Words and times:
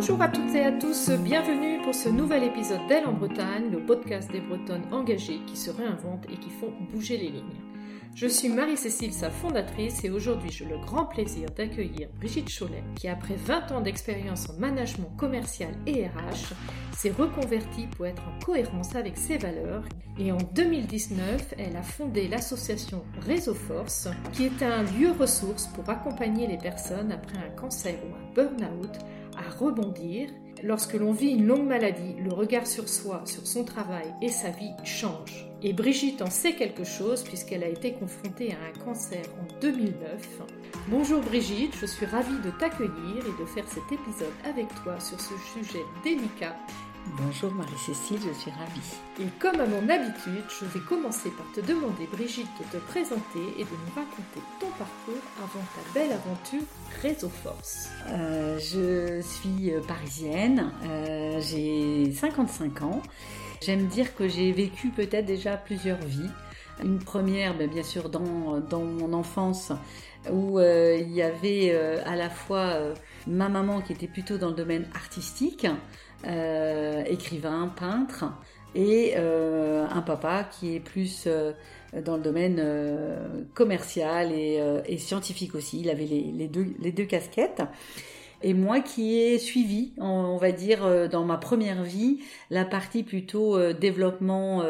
Bonjour 0.00 0.22
à 0.22 0.28
toutes 0.28 0.54
et 0.54 0.64
à 0.64 0.72
tous, 0.72 1.10
bienvenue 1.10 1.82
pour 1.82 1.94
ce 1.94 2.08
nouvel 2.08 2.44
épisode 2.44 2.80
d'Elle 2.88 3.06
en 3.06 3.12
Bretagne, 3.12 3.70
le 3.70 3.84
podcast 3.84 4.32
des 4.32 4.40
Bretonnes 4.40 4.90
engagées 4.92 5.40
qui 5.46 5.58
se 5.58 5.70
réinventent 5.70 6.24
et 6.32 6.38
qui 6.38 6.48
font 6.48 6.72
bouger 6.90 7.18
les 7.18 7.28
lignes. 7.28 7.60
Je 8.14 8.26
suis 8.26 8.48
Marie-Cécile, 8.48 9.12
sa 9.12 9.28
fondatrice, 9.28 10.02
et 10.02 10.08
aujourd'hui 10.08 10.50
j'ai 10.50 10.64
le 10.64 10.78
grand 10.78 11.04
plaisir 11.04 11.50
d'accueillir 11.54 12.08
Brigitte 12.18 12.48
Cholet, 12.48 12.82
qui 12.96 13.08
après 13.08 13.34
20 13.34 13.72
ans 13.72 13.82
d'expérience 13.82 14.48
en 14.48 14.54
management 14.54 15.14
commercial 15.18 15.74
et 15.86 16.06
RH, 16.06 16.54
s'est 16.96 17.12
reconvertie 17.12 17.86
pour 17.88 18.06
être 18.06 18.22
en 18.22 18.42
cohérence 18.42 18.94
avec 18.94 19.18
ses 19.18 19.36
valeurs. 19.36 19.84
Et 20.18 20.32
en 20.32 20.38
2019, 20.54 21.56
elle 21.58 21.76
a 21.76 21.82
fondé 21.82 22.26
l'association 22.26 23.04
Réseau 23.26 23.54
Force, 23.54 24.08
qui 24.32 24.46
est 24.46 24.62
un 24.62 24.82
lieu 24.82 25.10
ressource 25.10 25.66
pour 25.66 25.90
accompagner 25.90 26.46
les 26.46 26.58
personnes 26.58 27.12
après 27.12 27.36
un 27.36 27.50
cancer 27.50 27.96
ou 28.02 28.14
un 28.14 28.34
burn-out 28.34 28.98
rebondir. 29.48 30.28
Lorsque 30.62 30.94
l'on 30.94 31.12
vit 31.12 31.30
une 31.30 31.46
longue 31.46 31.66
maladie, 31.66 32.14
le 32.22 32.32
regard 32.32 32.66
sur 32.66 32.88
soi, 32.88 33.22
sur 33.24 33.46
son 33.46 33.64
travail 33.64 34.12
et 34.20 34.28
sa 34.28 34.50
vie 34.50 34.72
change. 34.84 35.48
Et 35.62 35.72
Brigitte 35.72 36.20
en 36.20 36.30
sait 36.30 36.54
quelque 36.54 36.84
chose 36.84 37.22
puisqu'elle 37.22 37.64
a 37.64 37.68
été 37.68 37.92
confrontée 37.94 38.52
à 38.52 38.56
un 38.66 38.84
cancer 38.84 39.22
en 39.40 39.60
2009. 39.60 40.42
Bonjour 40.88 41.20
Brigitte, 41.20 41.74
je 41.80 41.86
suis 41.86 42.06
ravie 42.06 42.38
de 42.44 42.50
t'accueillir 42.58 43.18
et 43.18 43.40
de 43.40 43.46
faire 43.46 43.68
cet 43.68 43.84
épisode 43.90 44.32
avec 44.44 44.68
toi 44.82 44.98
sur 45.00 45.20
ce 45.20 45.34
sujet 45.54 45.84
délicat. 46.04 46.56
Bonjour 47.06 47.50
Marie-Cécile, 47.52 48.18
je 48.26 48.32
suis 48.38 48.50
ravie. 48.50 49.20
Et 49.20 49.26
comme 49.38 49.58
à 49.58 49.66
mon 49.66 49.88
habitude, 49.88 50.44
je 50.48 50.66
vais 50.66 50.80
commencer 50.80 51.30
par 51.30 51.46
te 51.52 51.60
demander 51.60 52.06
Brigitte 52.12 52.46
de 52.58 52.78
te 52.78 52.84
présenter 52.84 53.40
et 53.56 53.64
de 53.64 53.70
nous 53.70 53.94
raconter 53.94 54.40
ton 54.60 54.68
parcours 54.78 55.22
avant 55.38 55.64
ta 55.74 55.98
belle 55.98 56.12
aventure 56.12 56.60
Réseau 57.00 57.30
Force. 57.30 57.88
Euh, 58.08 58.58
je 58.58 59.22
suis 59.22 59.72
euh, 59.72 59.80
parisienne, 59.80 60.72
euh, 60.84 61.40
j'ai 61.40 62.12
55 62.12 62.82
ans. 62.82 63.02
J'aime 63.62 63.86
dire 63.86 64.14
que 64.14 64.28
j'ai 64.28 64.52
vécu 64.52 64.88
peut-être 64.88 65.26
déjà 65.26 65.56
plusieurs 65.56 66.00
vies. 66.00 66.30
Une 66.82 66.98
première, 66.98 67.56
ben, 67.56 67.68
bien 67.68 67.82
sûr, 67.82 68.10
dans, 68.10 68.60
dans, 68.60 68.84
mon 68.84 69.12
enfance, 69.12 69.72
où 70.30 70.58
il 70.60 71.10
y 71.12 71.20
avait 71.20 71.78
à 72.06 72.16
la 72.16 72.30
fois 72.30 72.78
ma 73.26 73.50
maman 73.50 73.82
qui 73.82 73.92
était 73.92 74.06
plutôt 74.06 74.38
dans 74.38 74.48
le 74.48 74.54
domaine 74.54 74.88
artistique, 74.94 75.66
écrivain, 76.24 77.72
peintre, 77.74 78.24
et 78.74 79.16
un 79.16 80.02
papa 80.02 80.44
qui 80.44 80.76
est 80.76 80.80
plus 80.80 81.26
dans 82.04 82.16
le 82.16 82.22
domaine 82.22 82.64
commercial 83.54 84.32
et, 84.32 84.62
et, 84.86 84.98
scientifique 84.98 85.54
aussi. 85.54 85.80
Il 85.80 85.90
avait 85.90 86.04
les, 86.04 86.48
deux, 86.48 86.66
les 86.78 86.92
deux 86.92 87.06
casquettes 87.06 87.62
et 88.42 88.54
moi 88.54 88.80
qui 88.80 89.18
ai 89.18 89.38
suivi, 89.38 89.92
on 89.98 90.36
va 90.36 90.52
dire, 90.52 90.84
euh, 90.84 91.08
dans 91.08 91.24
ma 91.24 91.36
première 91.36 91.82
vie, 91.82 92.20
la 92.48 92.64
partie 92.64 93.02
plutôt 93.02 93.56
euh, 93.56 93.74
développement 93.74 94.62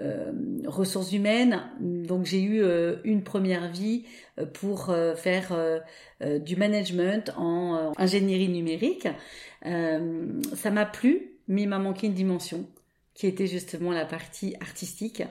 euh, 0.00 0.32
ressources 0.66 1.12
humaines. 1.12 1.62
Donc 1.80 2.24
j'ai 2.24 2.42
eu 2.42 2.62
une 3.04 3.22
première 3.22 3.70
vie 3.70 4.04
pour 4.52 4.94
faire 5.16 5.82
du 6.20 6.56
management 6.56 7.32
en 7.36 7.92
ingénierie 7.96 8.48
numérique. 8.48 9.08
ça 9.62 10.70
m'a 10.70 10.86
plu, 10.86 11.38
mais 11.48 11.62
il 11.62 11.68
m'a 11.68 11.78
manqué 11.78 12.06
une 12.06 12.14
dimension 12.14 12.66
qui 13.14 13.28
était 13.28 13.46
justement 13.46 13.92
la 13.92 14.04
partie 14.04 14.56
artistique 14.60 15.22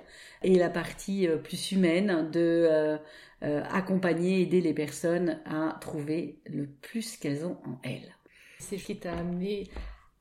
et 0.41 0.56
la 0.56 0.69
partie 0.69 1.28
plus 1.44 1.73
humaine 1.73 2.30
de 2.31 2.97
euh, 3.44 3.61
accompagner, 3.69 4.41
aider 4.41 4.61
les 4.61 4.73
personnes 4.73 5.38
à 5.45 5.78
trouver 5.81 6.39
le 6.45 6.66
plus 6.66 7.17
qu'elles 7.17 7.45
ont 7.45 7.58
en 7.66 7.78
elles. 7.84 8.16
C'est 8.57 8.78
ce 8.78 8.85
qui 8.85 8.96
t'a 8.96 9.18
amené 9.18 9.68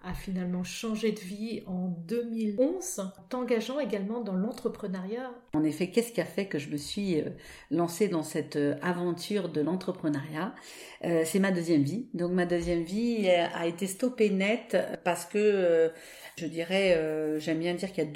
à 0.05 0.15
finalement 0.15 0.65
changer 0.65 1.13
de 1.13 1.21
vie 1.21 1.63
en 1.67 1.89
2011, 2.07 3.13
t'engageant 3.29 3.79
également 3.79 4.21
dans 4.21 4.35
l'entrepreneuriat. 4.35 5.31
En 5.55 5.65
effet, 5.65 5.91
qu'est-ce 5.91 6.13
qui 6.13 6.21
a 6.21 6.25
fait 6.25 6.47
que 6.47 6.59
je 6.59 6.71
me 6.71 6.77
suis 6.77 7.21
euh, 7.21 7.31
lancée 7.71 8.09
dans 8.09 8.23
cette 8.23 8.57
euh, 8.57 8.77
aventure 8.83 9.49
de 9.49 9.61
l'entrepreneuriat? 9.61 10.55
C'est 11.25 11.41
ma 11.41 11.51
deuxième 11.51 11.83
vie. 11.83 12.07
Donc 12.15 12.31
ma 12.31 12.47
deuxième 12.47 12.85
vie 12.85 13.29
a 13.29 13.67
été 13.67 13.89
stoppée 13.89 14.31
net 14.31 14.77
parce 15.03 15.25
que 15.25 15.91
je 16.37 16.47
dirais, 16.47 17.39
j'aime 17.41 17.59
bien 17.59 17.75
dire 17.75 17.93
qu'il 17.93 18.05
y 18.05 18.07
a 18.07 18.11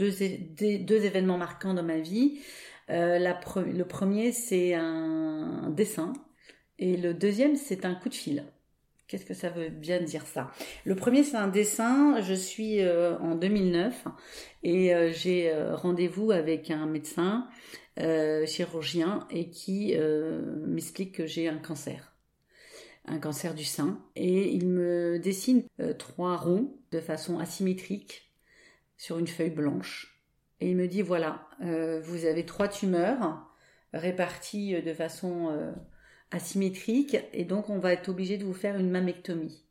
deux, 0.79 1.05
événements 1.05 1.37
marquants 1.37 1.75
dans 1.75 1.83
ma 1.83 1.99
vie. 1.99 2.39
Euh, 2.91 3.19
le 3.19 3.85
premier, 3.85 4.33
c'est 4.33 4.75
un 4.75 5.71
dessin. 5.71 6.13
Et 6.79 6.97
le 6.97 7.15
deuxième, 7.15 7.57
c'est 7.57 7.85
un 7.85 7.95
coup 7.95 8.09
de 8.09 8.15
fil. 8.15 8.45
Qu'est-ce 9.09 9.25
que 9.25 9.35
ça 9.35 9.51
veut 9.51 9.69
bien 9.69 10.01
dire 10.01 10.27
ça? 10.27 10.51
Le 10.85 10.97
premier, 10.97 11.23
c'est 11.23 11.37
un 11.37 11.49
dessin. 11.49 12.21
Je 12.21 12.35
suis 12.35 12.81
euh, 12.81 13.17
en 13.19 13.35
2009 13.37 14.05
et 14.63 14.95
euh, 14.95 15.13
j'ai 15.13 15.53
rendez-vous 15.73 16.31
avec 16.33 16.71
un 16.71 16.87
médecin 16.87 17.49
chirurgien 17.99 19.27
et 19.31 19.49
qui 19.49 19.97
m'explique 20.67 21.13
que 21.13 21.27
j'ai 21.27 21.49
un 21.49 21.57
cancer. 21.57 22.15
Un 23.07 23.19
cancer 23.19 23.55
du 23.55 23.65
sein. 23.65 24.03
Et 24.17 24.53
il 24.53 24.69
me 24.69 25.19
dessine 25.19 25.63
trois 25.99 26.37
ronds 26.37 26.77
de 26.91 27.01
façon 27.01 27.39
asymétrique 27.39 28.31
sur 28.99 29.19
une 29.19 29.27
feuille 29.27 29.51
blanche. 29.51 30.17
Et 30.61 30.71
il 30.71 30.77
me 30.77 30.89
dit 30.89 31.03
voilà, 31.03 31.49
euh, 31.63 32.01
vous 32.01 32.25
avez 32.25 32.47
trois 32.47 32.69
tumeurs 32.69 33.47
réparties 33.93 34.75
euh, 34.75 34.83
de 34.83 34.95
façon 34.95 35.51
euh, 35.51 35.73
asymétrique 36.31 37.17
et 37.33 37.45
donc 37.45 37.71
on 37.71 37.79
va 37.79 37.93
être 37.93 38.09
obligé 38.09 38.39
de 38.39 38.45
vous 38.45 38.55
faire 38.55 38.77
une 38.77 38.91
mammectomie. 38.91 39.63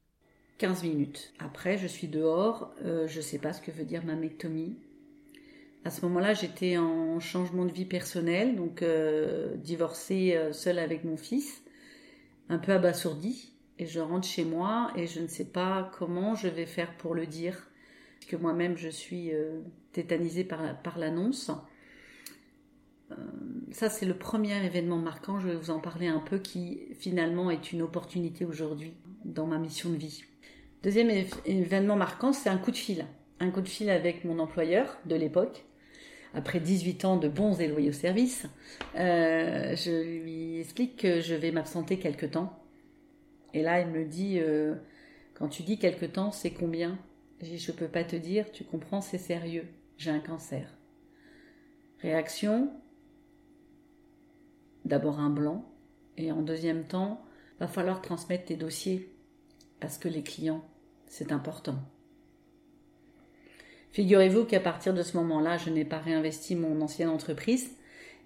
15 0.58 0.84
minutes. 0.84 1.34
Après, 1.40 1.78
je 1.78 1.88
suis 1.88 2.08
dehors, 2.08 2.74
je 2.82 3.18
ne 3.18 3.22
sais 3.22 3.40
pas 3.40 3.52
ce 3.52 3.62
que 3.62 3.72
veut 3.72 3.84
dire 3.84 4.06
mammectomie. 4.06 4.78
À 5.84 5.92
ce 5.92 6.02
moment-là, 6.06 6.34
j'étais 6.34 6.78
en 6.78 7.20
changement 7.20 7.66
de 7.66 7.74
vie 7.74 7.86
personnel, 7.86 8.56
donc 8.56 8.82
divorcée 9.58 10.40
seule 10.54 10.80
avec 10.80 11.04
mon 11.04 11.18
fils, 11.18 11.62
un 12.48 12.58
peu 12.58 12.72
abasourdie. 12.72 13.52
Et 13.80 13.86
je 13.86 14.00
rentre 14.00 14.26
chez 14.26 14.46
moi 14.46 14.92
et 14.96 15.08
je 15.08 15.20
ne 15.20 15.28
sais 15.28 15.44
pas 15.44 15.92
comment 16.00 16.36
je 16.36 16.48
vais 16.48 16.66
faire 16.66 16.96
pour 16.96 17.14
le 17.16 17.28
dire, 17.28 17.70
que 18.30 18.38
moi-même 18.38 18.78
je 18.78 18.88
suis 18.88 19.32
tétanisée 19.92 20.46
par, 20.46 20.82
par 20.82 20.98
l'annonce. 20.98 21.52
Euh, 23.12 23.16
ça, 23.72 23.90
c'est 23.90 24.06
le 24.06 24.18
premier 24.18 24.64
événement 24.66 24.98
marquant, 24.98 25.40
je 25.40 25.50
vais 25.50 25.56
vous 25.56 25.70
en 25.70 25.80
parler 25.80 26.08
un 26.08 26.20
peu, 26.20 26.40
qui 26.40 26.80
finalement 26.94 27.52
est 27.52 27.72
une 27.72 27.82
opportunité 27.82 28.46
aujourd'hui 28.46 28.94
dans 29.24 29.48
ma 29.48 29.58
mission 29.58 29.90
de 29.90 29.96
vie. 29.96 30.24
Deuxième 30.84 31.10
événement 31.46 31.96
marquant, 31.96 32.34
c'est 32.34 32.50
un 32.50 32.58
coup 32.58 32.72
de 32.72 32.78
fil. 32.78 33.06
Un 33.40 33.52
coup 33.52 33.62
de 33.62 33.68
fil 33.68 33.90
avec 33.90 34.24
mon 34.24 34.40
employeur 34.40 34.98
de 35.06 35.16
l'époque. 35.16 35.66
Après 36.34 36.60
18 36.60 37.06
ans 37.06 37.18
de 37.18 37.30
bons 37.30 37.60
et 37.62 37.68
loyaux 37.68 37.94
services, 37.94 38.46
euh, 38.98 39.76
je 39.76 40.20
lui 40.20 40.60
explique 40.60 40.98
que 40.98 41.22
je 41.22 41.34
vais 41.34 41.52
m'absenter 41.52 41.98
quelque 41.98 42.26
temps. 42.26 42.62
Et 43.54 43.62
là, 43.62 43.80
il 43.80 43.88
me 43.88 44.04
dit, 44.04 44.40
euh, 44.40 44.76
quand 45.34 45.48
tu 45.48 45.64
dis 45.64 45.80
quelque 45.80 46.06
temps, 46.06 46.32
c'est 46.32 46.52
combien? 46.52 47.00
Je 47.42 47.72
ne 47.72 47.78
peux 47.78 47.88
pas 47.88 48.04
te 48.04 48.18
dire, 48.18 48.52
tu 48.52 48.66
comprends, 48.66 49.02
c'est 49.02 49.18
sérieux 49.18 49.66
j'ai 49.98 50.12
un 50.12 50.20
cancer. 50.20 50.68
Réaction, 52.02 52.72
d'abord 54.86 55.20
un 55.20 55.30
blanc, 55.30 55.66
et 56.18 56.32
en 56.32 56.42
deuxième 56.42 56.86
temps, 56.86 57.22
va 57.60 57.68
falloir 57.68 58.02
transmettre 58.02 58.46
tes 58.46 58.56
dossiers, 58.56 59.10
parce 59.80 59.98
que 59.98 60.08
les 60.08 60.24
clients, 60.24 60.64
c'est 61.08 61.32
important. 61.32 61.78
Figurez-vous 63.92 64.46
qu'à 64.46 64.60
partir 64.60 64.94
de 64.94 65.04
ce 65.04 65.16
moment-là, 65.18 65.58
je 65.58 65.70
n'ai 65.70 65.86
pas 65.86 66.00
réinvesti 66.00 66.56
mon 66.56 66.82
ancienne 66.82 67.10
entreprise 67.10 67.72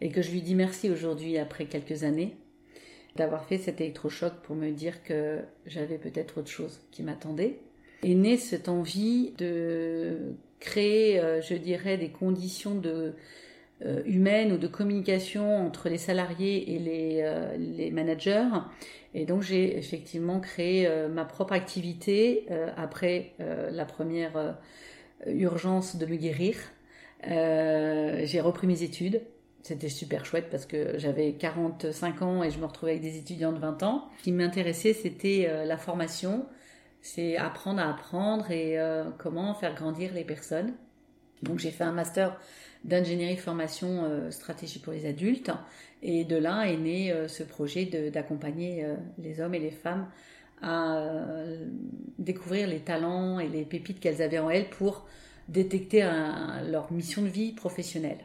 et 0.02 0.10
que 0.10 0.22
je 0.22 0.32
lui 0.32 0.42
dis 0.42 0.56
merci 0.56 0.90
aujourd'hui 0.90 1.38
après 1.38 1.66
quelques 1.66 2.04
années 2.04 2.38
d'avoir 3.16 3.46
fait 3.46 3.58
cet 3.58 3.82
électrochoc 3.82 4.34
pour 4.44 4.56
me 4.56 4.72
dire 4.72 5.04
que 5.04 5.40
j'avais 5.66 5.98
peut-être 5.98 6.40
autre 6.40 6.50
chose 6.50 6.80
qui 6.92 7.04
m'attendait. 7.04 7.60
Et 8.04 8.16
née 8.16 8.38
cette 8.38 8.70
envie 8.70 9.34
de 9.38 10.34
créer, 10.60 11.20
euh, 11.20 11.42
je 11.42 11.56
dirais, 11.56 11.98
des 11.98 12.10
conditions 12.10 12.76
de, 12.76 13.14
euh, 13.86 14.02
humaines 14.06 14.52
ou 14.52 14.58
de 14.58 14.68
communication 14.68 15.66
entre 15.66 15.90
les 15.90 15.98
salariés 15.98 16.76
et 16.76 16.80
les, 16.80 17.22
euh, 17.24 17.56
les 17.58 17.92
managers. 17.92 18.48
Et 19.14 19.26
donc 19.26 19.42
j'ai 19.42 19.78
effectivement 19.78 20.40
créé 20.40 20.88
ma 21.12 21.26
propre 21.26 21.54
activité 21.54 22.46
après 22.78 23.34
la 23.40 23.84
première 23.84 24.56
urgence 25.26 25.96
de 25.96 26.06
me 26.06 26.16
guérir. 26.16 26.56
j'ai 27.24 28.40
repris 28.40 28.68
mes 28.68 28.84
études. 28.84 29.22
C'était 29.64 29.90
super 29.90 30.28
chouette 30.28 30.52
parce 30.52 30.68
que 30.68 31.00
j'avais 31.00 31.34
45 31.34 32.22
ans 32.22 32.44
et 32.44 32.52
je 32.52 32.60
me 32.60 32.66
retrouvais 32.66 32.92
avec 32.92 33.02
des 33.02 33.18
étudiants 33.18 33.52
de 33.52 33.58
20 33.58 33.82
ans. 33.82 34.10
Ce 34.20 34.26
qui 34.26 34.32
m'intéressait, 34.32 34.94
c'était 34.94 35.50
la 35.66 35.78
formation, 35.78 36.46
c'est 37.02 37.38
apprendre 37.38 37.80
à 37.80 37.90
apprendre 37.90 38.52
et 38.52 38.80
euh, 38.80 39.06
comment 39.18 39.54
faire 39.54 39.74
grandir 39.76 40.14
les 40.14 40.24
personnes. 40.24 40.74
Donc 41.44 41.60
j'ai 41.60 41.72
fait 41.72 41.84
un 41.84 41.92
master 41.92 42.38
d'ingénierie 42.84 43.38
formation 43.38 44.06
euh, 44.06 44.32
stratégie 44.32 44.80
pour 44.80 44.94
les 44.94 45.06
adultes 45.06 45.52
et 46.02 46.24
de 46.24 46.36
là 46.38 46.64
est 46.64 46.78
né 46.78 47.12
euh, 47.12 47.28
ce 47.28 47.44
projet 47.44 47.86
d'accompagner 47.86 48.86
les 49.18 49.42
hommes 49.42 49.54
et 49.54 49.60
les 49.60 49.72
femmes 49.72 50.08
à 50.62 50.98
euh, 50.98 51.66
découvrir 52.18 52.68
les 52.68 52.80
talents 52.80 53.40
et 53.40 53.48
les 53.48 53.64
pépites 53.64 54.00
qu'elles 54.00 54.22
avaient 54.22 54.40
en 54.40 54.50
elles 54.50 54.70
pour 54.70 55.08
détecter 55.48 56.08
leur 56.70 56.92
mission 56.92 57.24
de 57.24 57.28
vie 57.28 57.54
professionnelle. 57.54 58.20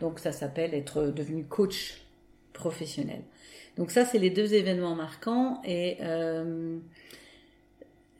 Donc 0.00 0.20
ça 0.20 0.30
s'appelle 0.30 0.72
être 0.72 1.06
devenu 1.06 1.44
coach 1.44 2.02
professionnel. 2.52 3.22
Donc 3.78 3.92
ça, 3.92 4.04
c'est 4.04 4.18
les 4.18 4.30
deux 4.30 4.54
événements 4.54 4.96
marquants 4.96 5.62
et 5.64 5.98
euh, 6.00 6.78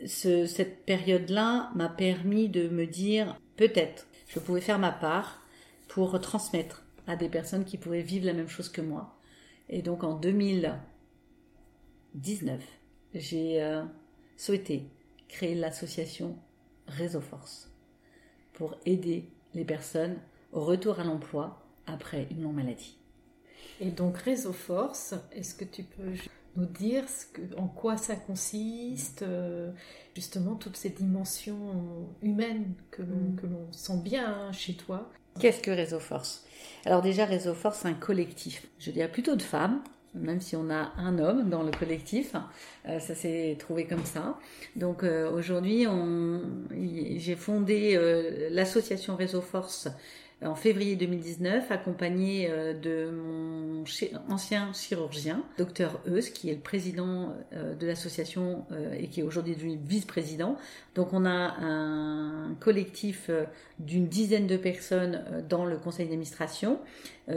cette 0.06 0.84
période-là 0.84 1.70
m'a 1.74 1.88
permis 1.88 2.48
de 2.48 2.68
me 2.68 2.86
dire 2.86 3.36
peut-être 3.56 4.06
je 4.28 4.38
pouvais 4.38 4.60
faire 4.60 4.78
ma 4.78 4.92
part 4.92 5.42
pour 5.88 6.20
transmettre 6.20 6.84
à 7.06 7.16
des 7.16 7.28
personnes 7.28 7.64
qui 7.64 7.78
pouvaient 7.78 8.02
vivre 8.02 8.26
la 8.26 8.34
même 8.34 8.48
chose 8.48 8.68
que 8.68 8.82
moi. 8.82 9.16
Et 9.68 9.82
donc 9.82 10.04
en 10.04 10.14
2019, 10.14 12.60
j'ai 13.14 13.62
euh, 13.62 13.82
souhaité 14.36 14.88
créer 15.28 15.54
l'association 15.54 16.36
Réseau 16.86 17.20
Force 17.20 17.70
pour 18.52 18.76
aider 18.86 19.28
les 19.54 19.64
personnes 19.64 20.18
au 20.52 20.64
retour 20.64 21.00
à 21.00 21.04
l'emploi 21.04 21.66
après 21.86 22.28
une 22.30 22.42
longue 22.42 22.56
maladie. 22.56 22.98
Et 23.80 23.90
donc 23.90 24.18
Réseau 24.18 24.52
Force, 24.52 25.14
est-ce 25.32 25.54
que 25.54 25.64
tu 25.64 25.82
peux 25.82 26.12
nous 26.58 26.66
dire 26.66 27.04
ce 27.08 27.26
que, 27.26 27.40
en 27.56 27.68
quoi 27.68 27.96
ça 27.96 28.16
consiste, 28.16 29.22
euh, 29.22 29.70
justement 30.14 30.54
toutes 30.54 30.76
ces 30.76 30.90
dimensions 30.90 32.08
humaines 32.22 32.74
que 32.90 33.02
l'on, 33.02 33.48
mm. 33.48 33.72
sent 33.72 34.00
bien 34.02 34.26
hein, 34.26 34.52
chez 34.52 34.74
toi 34.74 35.10
Qu'est-ce 35.38 35.62
que 35.62 35.70
Réseau 35.70 36.00
Force? 36.00 36.44
Alors 36.84 37.00
déjà 37.00 37.24
Réseau 37.24 37.54
Force, 37.54 37.80
c'est 37.82 37.88
un 37.88 37.94
collectif, 37.94 38.66
je 38.78 38.90
dirais 38.90 39.10
plutôt 39.10 39.36
de 39.36 39.42
femmes, 39.42 39.80
même 40.14 40.40
si 40.40 40.56
on 40.56 40.70
a 40.70 40.92
un 40.96 41.18
homme 41.18 41.48
dans 41.48 41.62
le 41.62 41.70
collectif, 41.70 42.34
euh, 42.86 42.98
ça 42.98 43.14
s'est 43.14 43.56
trouvé 43.58 43.86
comme 43.86 44.04
ça. 44.04 44.38
Donc 44.76 45.02
euh, 45.02 45.30
aujourd'hui, 45.30 45.86
j'ai 47.18 47.36
fondé 47.36 47.94
euh, 47.94 48.48
l'association 48.50 49.16
Réseau 49.16 49.40
Force 49.40 49.88
en 50.44 50.54
février 50.54 50.94
2019, 50.94 51.70
accompagné 51.72 52.48
euh, 52.48 52.72
de 52.72 53.10
mon 53.10 53.84
ancien 54.28 54.72
chirurgien, 54.72 55.42
docteur 55.56 56.00
Eus, 56.06 56.30
qui 56.30 56.48
est 56.48 56.54
le 56.54 56.60
président 56.60 57.34
euh, 57.52 57.74
de 57.74 57.86
l'association 57.86 58.64
euh, 58.70 58.94
et 58.96 59.08
qui 59.08 59.20
est 59.20 59.22
aujourd'hui 59.24 59.56
devenu 59.56 59.78
vice-président. 59.84 60.56
Donc 60.94 61.12
on 61.12 61.24
a 61.24 61.56
un 61.60 62.54
collectif 62.60 63.30
d'une 63.80 64.06
dizaine 64.06 64.46
de 64.46 64.56
personnes 64.56 65.24
dans 65.48 65.64
le 65.64 65.76
conseil 65.76 66.06
d'administration, 66.06 66.80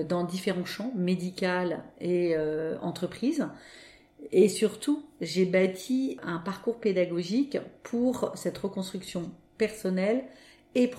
dans 0.08 0.24
différents 0.24 0.66
champs, 0.66 0.92
médical 0.96 1.84
et 2.00 2.36
entreprise. 2.82 3.48
Et 4.32 4.50
surtout, 4.50 5.06
j'ai 5.20 5.46
bâti 5.46 6.18
un 6.24 6.40
parcours 6.40 6.80
pédagogique 6.80 7.60
pour 7.84 8.32
cette 8.36 8.58
reconstruction 8.58 9.32
personnelle 9.58 10.24
et 10.76 10.90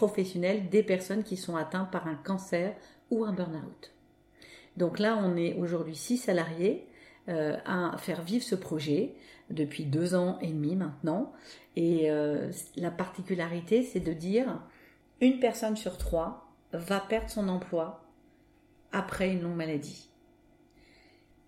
des 0.71 0.83
personnes 0.83 1.25
qui 1.25 1.37
sont 1.37 1.57
atteintes 1.57 1.91
par 1.91 2.07
un 2.07 2.15
cancer 2.15 2.75
ou 3.11 3.25
un 3.25 3.33
burn-out. 3.33 3.93
Donc 4.77 4.99
là, 4.99 5.19
on 5.23 5.37
est 5.37 5.55
aujourd'hui 5.55 5.97
six 5.97 6.19
salariés 6.19 6.87
euh, 7.29 7.57
à 7.65 7.97
faire 7.99 8.23
vivre 8.23 8.45
ce 8.45 8.55
projet 8.55 9.15
depuis 9.51 9.85
deux 9.85 10.15
ans 10.15 10.39
et 10.41 10.49
demi 10.49 10.77
maintenant. 10.77 11.33
Et 11.77 12.11
euh, 12.11 12.51
la 12.77 12.91
particularité, 12.91 13.83
c'est 13.83 14.01
de 14.01 14.13
dire 14.13 14.61
une 15.21 15.39
personne 15.39 15.77
sur 15.77 15.99
trois 15.99 16.53
va 16.73 17.01
perdre 17.01 17.31
son 17.31 17.49
emploi 17.49 18.05
après 18.93 19.31
une 19.31 19.43
longue 19.43 19.57
maladie. 19.57 20.09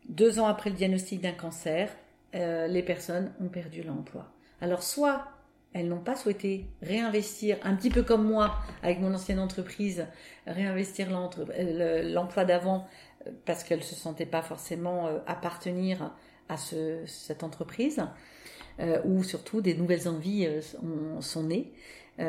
Deux 0.08 0.38
ans 0.38 0.46
après 0.46 0.70
le 0.70 0.76
diagnostic 0.76 1.20
d'un 1.20 1.32
cancer, 1.32 1.90
euh, 2.34 2.66
les 2.66 2.82
personnes 2.82 3.32
ont 3.40 3.48
perdu 3.48 3.82
l'emploi. 3.82 4.30
Alors 4.60 4.82
soit 4.82 5.28
elles 5.74 5.88
n'ont 5.88 6.00
pas 6.00 6.14
souhaité 6.14 6.66
réinvestir, 6.82 7.58
un 7.64 7.74
petit 7.74 7.90
peu 7.90 8.02
comme 8.02 8.24
moi, 8.24 8.54
avec 8.82 9.00
mon 9.00 9.12
ancienne 9.12 9.40
entreprise, 9.40 10.06
réinvestir 10.46 11.08
euh, 11.10 12.02
l'emploi 12.14 12.44
d'avant 12.44 12.86
euh, 13.26 13.30
parce 13.44 13.64
qu'elles 13.64 13.80
ne 13.80 13.84
se 13.84 13.96
sentaient 13.96 14.24
pas 14.24 14.42
forcément 14.42 15.08
euh, 15.08 15.18
appartenir 15.26 16.14
à 16.48 16.56
cette 16.58 17.42
entreprise, 17.42 18.02
ou 19.06 19.22
surtout 19.24 19.62
des 19.62 19.74
nouvelles 19.74 20.08
envies 20.08 20.46
sont 21.20 21.42
nées. 21.42 21.72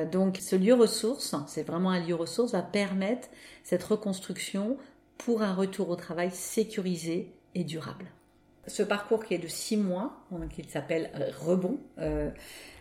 donc 0.10 0.38
ce 0.38 0.56
lieu 0.56 0.74
ressource, 0.74 1.36
c'est 1.48 1.64
vraiment 1.64 1.92
un 1.92 2.00
lieu 2.00 2.16
ressource, 2.16 2.54
va 2.54 2.62
permettre 2.62 3.28
cette 3.64 3.84
reconstruction 3.84 4.78
pour 5.18 5.42
un 5.42 5.54
retour 5.54 5.90
au 5.90 5.98
travail 5.98 6.32
sécurisé 6.32 7.34
et 7.56 7.66
durable. 7.66 8.06
Ce 8.68 8.84
parcours 8.84 9.24
qui 9.24 9.34
est 9.34 9.40
de 9.40 9.48
six 9.48 9.78
mois, 9.78 10.26
donc 10.32 10.58
il 10.58 10.70
s'appelle 10.70 11.12
Rebond, 11.40 11.80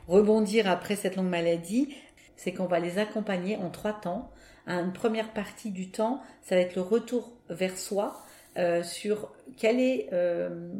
rebondir 0.08 0.68
après 0.68 0.96
cette 0.96 1.16
longue 1.16 1.28
maladie, 1.28 1.94
c'est 2.36 2.52
qu'on 2.52 2.66
va 2.66 2.80
les 2.80 2.98
accompagner 2.98 3.56
en 3.56 3.70
trois 3.70 3.92
temps. 3.92 4.30
Une 4.66 4.92
première 4.92 5.32
partie 5.32 5.70
du 5.70 5.90
temps, 5.90 6.22
ça 6.42 6.54
va 6.54 6.62
être 6.62 6.74
le 6.74 6.82
retour 6.82 7.32
vers 7.50 7.76
soi 7.76 8.24
euh, 8.56 8.82
sur 8.82 9.32
quelle 9.56 9.80
est 9.80 10.08
euh, 10.12 10.70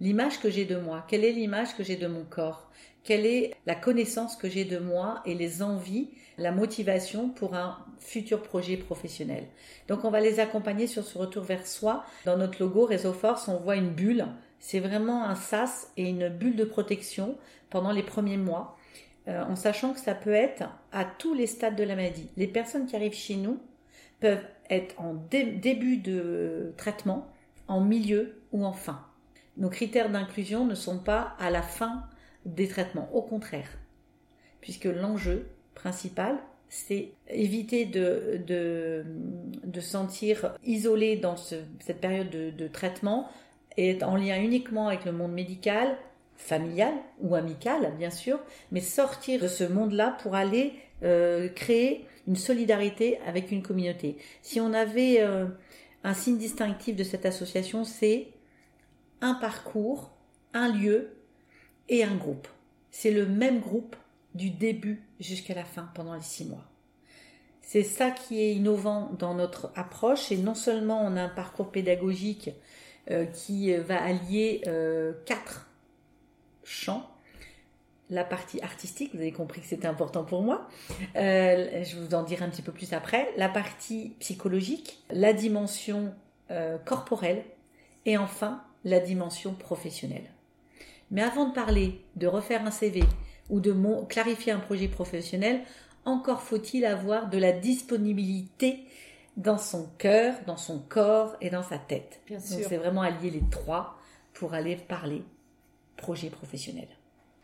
l'image 0.00 0.40
que 0.40 0.50
j'ai 0.50 0.64
de 0.64 0.76
moi, 0.76 1.04
quelle 1.06 1.24
est 1.24 1.32
l'image 1.32 1.76
que 1.76 1.84
j'ai 1.84 1.96
de 1.96 2.06
mon 2.06 2.24
corps, 2.24 2.70
quelle 3.04 3.26
est 3.26 3.54
la 3.66 3.74
connaissance 3.74 4.34
que 4.34 4.48
j'ai 4.48 4.64
de 4.64 4.78
moi 4.78 5.22
et 5.26 5.34
les 5.34 5.62
envies, 5.62 6.08
la 6.38 6.52
motivation 6.52 7.28
pour 7.28 7.54
un 7.54 7.78
futur 7.98 8.42
projet 8.42 8.76
professionnel? 8.78 9.46
Donc 9.88 10.04
on 10.04 10.10
va 10.10 10.20
les 10.20 10.40
accompagner 10.40 10.86
sur 10.86 11.04
ce 11.04 11.18
retour 11.18 11.44
vers 11.44 11.66
soi. 11.66 12.04
Dans 12.24 12.38
notre 12.38 12.60
logo 12.60 12.86
Réseau 12.86 13.12
Force, 13.12 13.46
on 13.46 13.58
voit 13.58 13.76
une 13.76 13.90
bulle. 13.90 14.26
C'est 14.58 14.80
vraiment 14.80 15.24
un 15.24 15.34
sas 15.34 15.92
et 15.98 16.08
une 16.08 16.30
bulle 16.30 16.56
de 16.56 16.64
protection 16.64 17.36
pendant 17.68 17.92
les 17.92 18.02
premiers 18.02 18.38
mois, 18.38 18.78
euh, 19.28 19.44
en 19.44 19.56
sachant 19.56 19.92
que 19.92 20.00
ça 20.00 20.14
peut 20.14 20.32
être 20.32 20.64
à 20.90 21.04
tous 21.04 21.34
les 21.34 21.46
stades 21.46 21.76
de 21.76 21.84
la 21.84 21.96
maladie. 21.96 22.30
Les 22.36 22.46
personnes 22.46 22.86
qui 22.86 22.96
arrivent 22.96 23.12
chez 23.12 23.36
nous 23.36 23.58
peuvent 24.20 24.44
être 24.70 24.98
en 24.98 25.12
début 25.12 25.98
de 25.98 26.72
traitement, 26.78 27.28
en 27.68 27.82
milieu 27.82 28.40
ou 28.52 28.64
en 28.64 28.72
fin. 28.72 29.04
Nos 29.58 29.68
critères 29.68 30.10
d'inclusion 30.10 30.64
ne 30.64 30.74
sont 30.74 30.98
pas 30.98 31.34
à 31.38 31.50
la 31.50 31.62
fin 31.62 32.04
des 32.44 32.68
traitements, 32.68 33.08
au 33.12 33.22
contraire, 33.22 33.68
puisque 34.60 34.84
l'enjeu 34.84 35.46
principal, 35.74 36.38
c'est 36.68 37.10
éviter 37.28 37.84
de, 37.84 38.40
de, 38.46 39.80
sentir 39.80 40.56
isolé 40.64 41.16
dans 41.16 41.36
cette 41.36 42.00
période 42.00 42.30
de, 42.30 42.50
de 42.50 42.68
traitement 42.68 43.28
et 43.76 44.02
en 44.02 44.16
lien 44.16 44.40
uniquement 44.40 44.88
avec 44.88 45.04
le 45.04 45.12
monde 45.12 45.32
médical, 45.32 45.96
familiale 46.36 46.94
ou 47.20 47.34
amicale, 47.34 47.92
bien 47.98 48.10
sûr, 48.10 48.40
mais 48.72 48.80
sortir 48.80 49.40
de 49.40 49.48
ce 49.48 49.64
monde-là 49.64 50.16
pour 50.22 50.34
aller 50.34 50.72
euh, 51.02 51.48
créer 51.48 52.06
une 52.26 52.36
solidarité 52.36 53.18
avec 53.26 53.52
une 53.52 53.62
communauté. 53.62 54.16
Si 54.42 54.60
on 54.60 54.72
avait 54.72 55.20
euh, 55.20 55.46
un 56.02 56.14
signe 56.14 56.38
distinctif 56.38 56.96
de 56.96 57.04
cette 57.04 57.26
association, 57.26 57.84
c'est 57.84 58.28
un 59.20 59.34
parcours, 59.34 60.10
un 60.52 60.72
lieu 60.72 61.10
et 61.88 62.04
un 62.04 62.14
groupe. 62.14 62.48
C'est 62.90 63.10
le 63.10 63.26
même 63.26 63.60
groupe 63.60 63.96
du 64.34 64.50
début 64.50 65.02
jusqu'à 65.20 65.54
la 65.54 65.64
fin 65.64 65.90
pendant 65.94 66.14
les 66.14 66.22
six 66.22 66.44
mois. 66.44 66.64
C'est 67.60 67.82
ça 67.82 68.10
qui 68.10 68.40
est 68.42 68.54
innovant 68.54 69.10
dans 69.18 69.34
notre 69.34 69.72
approche 69.74 70.30
et 70.30 70.36
non 70.36 70.54
seulement 70.54 71.04
on 71.04 71.16
a 71.16 71.22
un 71.22 71.28
parcours 71.28 71.70
pédagogique 71.70 72.50
euh, 73.10 73.24
qui 73.24 73.74
va 73.74 74.02
allier 74.02 74.62
quatre 75.24 75.68
chant, 76.64 77.08
la 78.10 78.24
partie 78.24 78.60
artistique, 78.60 79.14
vous 79.14 79.20
avez 79.20 79.32
compris 79.32 79.60
que 79.60 79.66
c'était 79.66 79.86
important 79.86 80.24
pour 80.24 80.42
moi. 80.42 80.68
Euh, 81.16 81.82
je 81.84 81.96
vous 81.96 82.14
en 82.14 82.22
dirai 82.22 82.44
un 82.44 82.50
petit 82.50 82.62
peu 82.62 82.72
plus 82.72 82.92
après. 82.92 83.28
La 83.36 83.48
partie 83.48 84.14
psychologique, 84.20 85.02
la 85.10 85.32
dimension 85.32 86.14
euh, 86.50 86.76
corporelle 86.78 87.44
et 88.04 88.18
enfin 88.18 88.62
la 88.84 89.00
dimension 89.00 89.54
professionnelle. 89.54 90.33
Mais 91.14 91.22
avant 91.22 91.48
de 91.48 91.54
parler 91.54 92.04
de 92.16 92.26
refaire 92.26 92.66
un 92.66 92.72
CV 92.72 93.04
ou 93.48 93.60
de 93.60 93.72
clarifier 94.08 94.52
un 94.52 94.58
projet 94.58 94.88
professionnel, 94.88 95.62
encore 96.04 96.42
faut-il 96.42 96.84
avoir 96.84 97.30
de 97.30 97.38
la 97.38 97.52
disponibilité 97.52 98.84
dans 99.36 99.58
son 99.58 99.88
cœur, 99.96 100.34
dans 100.46 100.56
son 100.56 100.80
corps 100.80 101.36
et 101.40 101.50
dans 101.50 101.62
sa 101.62 101.78
tête. 101.78 102.20
Donc 102.28 102.40
c'est 102.40 102.76
vraiment 102.76 103.02
allier 103.02 103.30
les 103.30 103.42
trois 103.50 103.96
pour 104.32 104.54
aller 104.54 104.76
parler 104.76 105.22
projet 105.96 106.30
professionnel. 106.30 106.88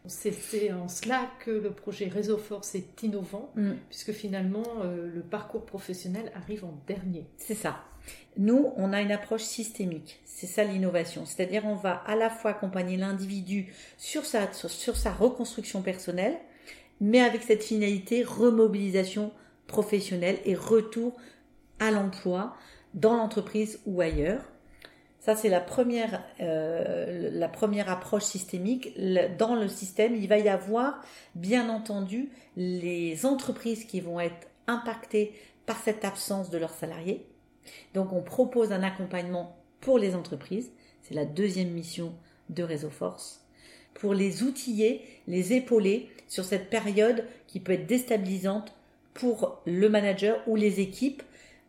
C'est 0.06 0.72
en 0.72 0.88
cela 0.88 1.30
que 1.44 1.50
le 1.50 1.70
projet 1.70 2.08
Réseau 2.08 2.38
Force 2.38 2.74
est 2.74 3.02
innovant, 3.02 3.52
mm. 3.54 3.72
puisque 3.88 4.12
finalement 4.12 4.64
euh, 4.82 5.10
le 5.14 5.20
parcours 5.20 5.66
professionnel 5.66 6.32
arrive 6.34 6.64
en 6.64 6.74
dernier. 6.86 7.26
C'est 7.36 7.54
ça. 7.54 7.84
Nous, 8.38 8.72
on 8.76 8.92
a 8.92 9.02
une 9.02 9.12
approche 9.12 9.42
systémique. 9.42 10.20
C'est 10.24 10.46
ça 10.46 10.64
l'innovation. 10.64 11.26
C'est-à-dire, 11.26 11.66
on 11.66 11.74
va 11.74 12.02
à 12.06 12.16
la 12.16 12.30
fois 12.30 12.52
accompagner 12.52 12.96
l'individu 12.96 13.74
sur 13.98 14.24
sa, 14.24 14.50
sur 14.52 14.96
sa 14.96 15.12
reconstruction 15.12 15.82
personnelle, 15.82 16.38
mais 17.00 17.20
avec 17.20 17.42
cette 17.42 17.62
finalité 17.62 18.24
remobilisation 18.24 19.32
professionnelle 19.66 20.38
et 20.44 20.54
retour 20.54 21.16
à 21.78 21.90
l'emploi 21.90 22.56
dans 22.94 23.16
l'entreprise 23.16 23.80
ou 23.86 24.00
ailleurs 24.00 24.42
Ça, 25.20 25.36
c'est 25.36 25.50
la 25.50 25.60
première, 25.60 26.22
euh, 26.40 27.30
la 27.30 27.48
première 27.48 27.90
approche 27.90 28.24
systémique. 28.24 28.98
Dans 29.36 29.54
le 29.54 29.68
système, 29.68 30.16
il 30.16 30.26
va 30.28 30.38
y 30.38 30.48
avoir, 30.48 31.04
bien 31.34 31.68
entendu, 31.68 32.30
les 32.56 33.26
entreprises 33.26 33.84
qui 33.84 34.00
vont 34.00 34.18
être 34.18 34.48
impactées 34.66 35.34
par 35.66 35.76
cette 35.76 36.06
absence 36.06 36.48
de 36.48 36.56
leurs 36.56 36.72
salariés. 36.72 37.26
Donc, 37.92 38.14
on 38.14 38.22
propose 38.22 38.72
un 38.72 38.82
accompagnement 38.82 39.56
pour 39.80 39.98
les 39.98 40.14
entreprises. 40.14 40.72
C'est 41.02 41.14
la 41.14 41.26
deuxième 41.26 41.70
mission 41.70 42.14
de 42.48 42.62
Réseau 42.62 42.90
Force. 42.90 43.44
Pour 43.92 44.14
les 44.14 44.42
outiller, 44.42 45.04
les 45.26 45.52
épauler 45.52 46.08
sur 46.28 46.44
cette 46.44 46.70
période 46.70 47.24
qui 47.46 47.60
peut 47.60 47.72
être 47.72 47.86
déstabilisante 47.86 48.74
pour 49.12 49.60
le 49.66 49.88
manager 49.90 50.40
ou 50.46 50.56
les 50.56 50.80
équipes 50.80 51.22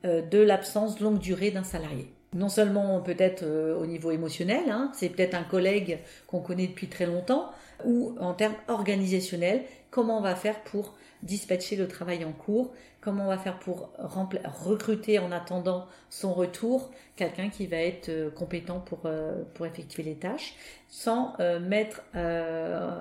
euh, 0.06 0.22
de 0.22 0.40
l'absence 0.40 1.02
longue 1.02 1.20
durée 1.20 1.52
d'un 1.52 1.66
salarié. 1.66 2.08
Non 2.34 2.48
seulement 2.48 3.02
peut-être 3.02 3.44
euh, 3.44 3.78
au 3.78 3.86
niveau 3.86 4.12
émotionnel, 4.12 4.70
hein, 4.70 4.92
c'est 4.94 5.10
peut-être 5.10 5.36
un 5.36 5.44
collègue 5.44 6.00
qu'on 6.28 6.40
connaît 6.40 6.68
depuis 6.68 6.88
très 6.88 7.06
longtemps, 7.06 7.52
ou 7.84 8.16
en 8.20 8.34
termes 8.34 8.56
organisationnels, 8.70 9.64
comment 9.90 10.20
on 10.20 10.22
va 10.22 10.36
faire 10.36 10.62
pour 10.64 10.96
dispatcher 11.24 11.76
le 11.76 11.88
travail 11.88 12.24
en 12.24 12.32
cours, 12.32 12.72
comment 13.02 13.26
on 13.26 13.28
va 13.28 13.38
faire 13.38 13.58
pour 13.60 13.92
recruter 13.98 15.20
en 15.20 15.32
attendant 15.32 15.88
son 16.10 16.34
retour 16.34 16.92
quelqu'un 17.16 17.50
qui 17.50 17.68
va 17.68 17.78
être 17.78 18.10
euh, 18.10 18.30
compétent 18.30 18.80
pour, 18.80 19.02
euh, 19.06 19.44
pour 19.56 19.66
effectuer 19.66 20.04
les 20.04 20.16
tâches, 20.16 20.56
sans 20.88 21.34
euh, 21.40 21.60
mettre 21.60 22.04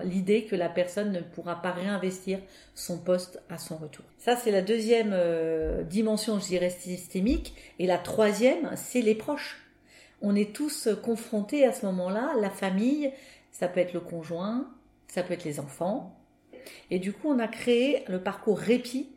l'idée 0.04 0.44
que 0.44 0.56
la 0.56 0.68
personne 0.68 1.12
ne 1.12 1.20
pourra 1.20 1.60
pas 1.60 1.72
réinvestir 1.72 2.38
son 2.74 2.98
poste 2.98 3.42
à 3.50 3.58
son 3.58 3.76
retour. 3.76 4.04
Ça, 4.18 4.36
c'est 4.36 4.50
la 4.50 4.62
deuxième 4.62 5.14
dimension, 5.84 6.38
je 6.38 6.46
dirais, 6.46 6.70
systémique. 6.70 7.54
Et 7.78 7.86
la 7.86 7.98
troisième, 7.98 8.70
c'est 8.76 9.02
les 9.02 9.14
proches. 9.14 9.60
On 10.22 10.34
est 10.34 10.54
tous 10.54 10.88
confrontés 11.02 11.64
à 11.64 11.72
ce 11.72 11.86
moment-là, 11.86 12.32
la 12.40 12.50
famille, 12.50 13.12
ça 13.50 13.68
peut 13.68 13.80
être 13.80 13.94
le 13.94 14.00
conjoint, 14.00 14.68
ça 15.08 15.22
peut 15.22 15.34
être 15.34 15.44
les 15.44 15.58
enfants, 15.60 16.14
et 16.90 16.98
du 16.98 17.12
coup, 17.12 17.28
on 17.28 17.38
a 17.38 17.48
créé 17.48 18.04
le 18.08 18.20
parcours 18.22 18.58
répit 18.58 19.08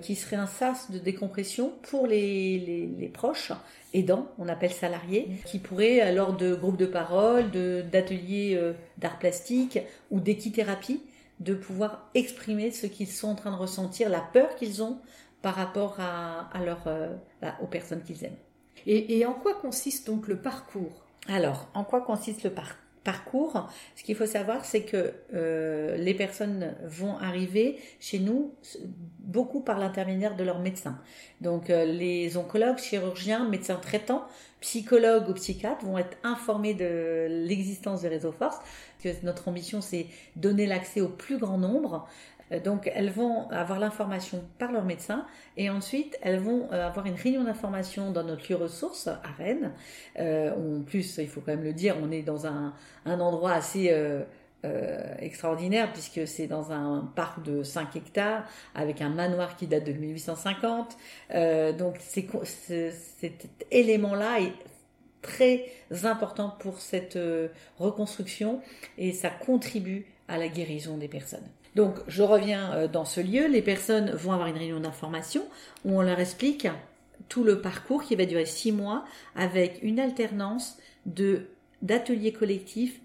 qui 0.00 0.14
serait 0.14 0.36
un 0.36 0.46
sas 0.46 0.90
de 0.90 0.98
décompression 0.98 1.72
pour 1.82 2.06
les, 2.06 2.94
les, 2.98 3.08
proches 3.08 3.52
aidants, 3.92 4.28
on 4.38 4.48
appelle 4.48 4.72
salariés, 4.72 5.28
mmh. 5.28 5.48
qui 5.48 5.58
pourraient, 5.58 6.12
lors 6.14 6.36
de 6.36 6.54
groupes 6.54 6.76
de 6.76 6.86
parole, 6.86 7.50
d'ateliers 7.50 8.54
euh, 8.54 8.74
d'art 8.98 9.18
plastique 9.18 9.80
ou 10.10 10.20
d'équithérapie, 10.20 11.02
de 11.40 11.54
pouvoir 11.54 12.08
exprimer 12.14 12.70
ce 12.70 12.86
qu'ils 12.86 13.08
sont 13.08 13.28
en 13.28 13.34
train 13.34 13.50
de 13.50 13.56
ressentir, 13.56 14.08
la 14.08 14.20
peur 14.20 14.54
qu'ils 14.54 14.82
ont 14.82 14.98
par 15.42 15.56
rapport 15.56 15.96
à, 15.98 16.48
à 16.56 16.64
leur, 16.64 16.86
euh, 16.86 17.16
aux 17.60 17.66
personnes 17.66 18.02
qu'ils 18.02 18.24
aiment. 18.24 18.36
Et, 18.86 19.18
et 19.18 19.26
en 19.26 19.34
quoi 19.34 19.54
consiste 19.54 20.06
donc 20.06 20.28
le 20.28 20.36
parcours? 20.36 21.04
Alors, 21.28 21.68
en 21.74 21.84
quoi 21.84 22.00
consiste 22.00 22.44
le 22.44 22.50
parcours? 22.50 22.81
Parcours, 23.04 23.68
ce 23.96 24.02
qu'il 24.04 24.14
faut 24.14 24.26
savoir, 24.26 24.64
c'est 24.64 24.82
que 24.82 25.12
euh, 25.34 25.96
les 25.96 26.14
personnes 26.14 26.74
vont 26.84 27.16
arriver 27.18 27.78
chez 28.00 28.18
nous 28.18 28.54
beaucoup 29.18 29.60
par 29.60 29.78
l'intermédiaire 29.78 30.36
de 30.36 30.44
leurs 30.44 30.60
médecins. 30.60 30.98
Donc 31.40 31.70
euh, 31.70 31.84
les 31.84 32.36
oncologues, 32.36 32.78
chirurgiens, 32.78 33.48
médecins 33.48 33.76
traitants, 33.76 34.24
psychologues 34.60 35.28
ou 35.28 35.34
psychiatres 35.34 35.84
vont 35.84 35.98
être 35.98 36.16
informés 36.22 36.74
de 36.74 37.26
l'existence 37.28 38.02
des 38.02 38.08
réseaux 38.08 38.32
force. 38.32 38.58
Notre 39.24 39.48
ambition, 39.48 39.80
c'est 39.80 40.06
donner 40.36 40.66
l'accès 40.66 41.00
au 41.00 41.08
plus 41.08 41.38
grand 41.38 41.58
nombre. 41.58 42.08
Euh, 42.52 42.60
donc 42.60 42.90
elles 42.94 43.10
vont 43.10 43.48
avoir 43.50 43.78
l'information 43.78 44.44
par 44.58 44.72
leur 44.72 44.84
médecin 44.84 45.26
et 45.56 45.70
ensuite 45.70 46.18
elles 46.22 46.38
vont 46.38 46.68
euh, 46.72 46.86
avoir 46.86 47.06
une 47.06 47.14
réunion 47.14 47.44
d'information 47.44 48.10
dans 48.10 48.24
notre 48.24 48.50
lieu 48.50 48.56
ressource 48.56 49.08
à 49.08 49.20
Rennes. 49.38 49.72
Euh, 50.18 50.52
en 50.52 50.82
plus, 50.82 51.18
il 51.18 51.28
faut 51.28 51.40
quand 51.40 51.52
même 51.52 51.64
le 51.64 51.72
dire, 51.72 51.96
on 52.02 52.10
est 52.10 52.22
dans 52.22 52.46
un, 52.46 52.74
endroit 53.04 53.52
assez 53.52 53.92
extraordinaire 55.18 55.92
puisque 55.92 56.26
c'est 56.26 56.46
dans 56.46 56.70
un 56.70 57.10
parc 57.16 57.42
de 57.42 57.62
5 57.62 57.96
hectares 57.96 58.44
avec 58.74 59.00
un 59.00 59.08
manoir 59.08 59.56
qui 59.56 59.66
date 59.66 59.84
de 59.84 59.92
1850. 59.92 60.96
donc 61.78 61.96
cet 61.98 63.48
élément-là 63.70 64.40
est 64.40 64.52
très 65.20 65.66
important 66.04 66.54
pour 66.60 66.78
cette 66.78 67.18
reconstruction 67.78 68.60
et 68.98 69.12
ça 69.12 69.30
contribue 69.30 70.06
à 70.28 70.38
la 70.38 70.48
guérison 70.48 70.96
des 70.96 71.08
personnes. 71.08 71.48
Donc 71.74 71.96
je 72.06 72.22
reviens 72.22 72.72
euh, 72.74 72.88
dans 72.88 73.04
ce 73.04 73.20
lieu, 73.20 73.46
les 73.46 73.62
personnes 73.62 74.10
vont 74.10 74.32
avoir 74.32 74.48
une 74.48 74.56
réunion 74.56 74.80
d'information 74.80 75.42
où 75.84 75.98
on 75.98 76.02
leur 76.02 76.20
explique 76.20 76.68
tout 77.28 77.44
le 77.44 77.60
parcours 77.60 78.02
qui 78.02 78.16
va 78.16 78.26
durer 78.26 78.46
six 78.46 78.72
mois 78.72 79.04
avec 79.34 79.78
une 79.82 80.00
alternance 80.00 80.78
de 81.06 81.46
d'ateliers 81.80 82.32
collectifs 82.32 83.00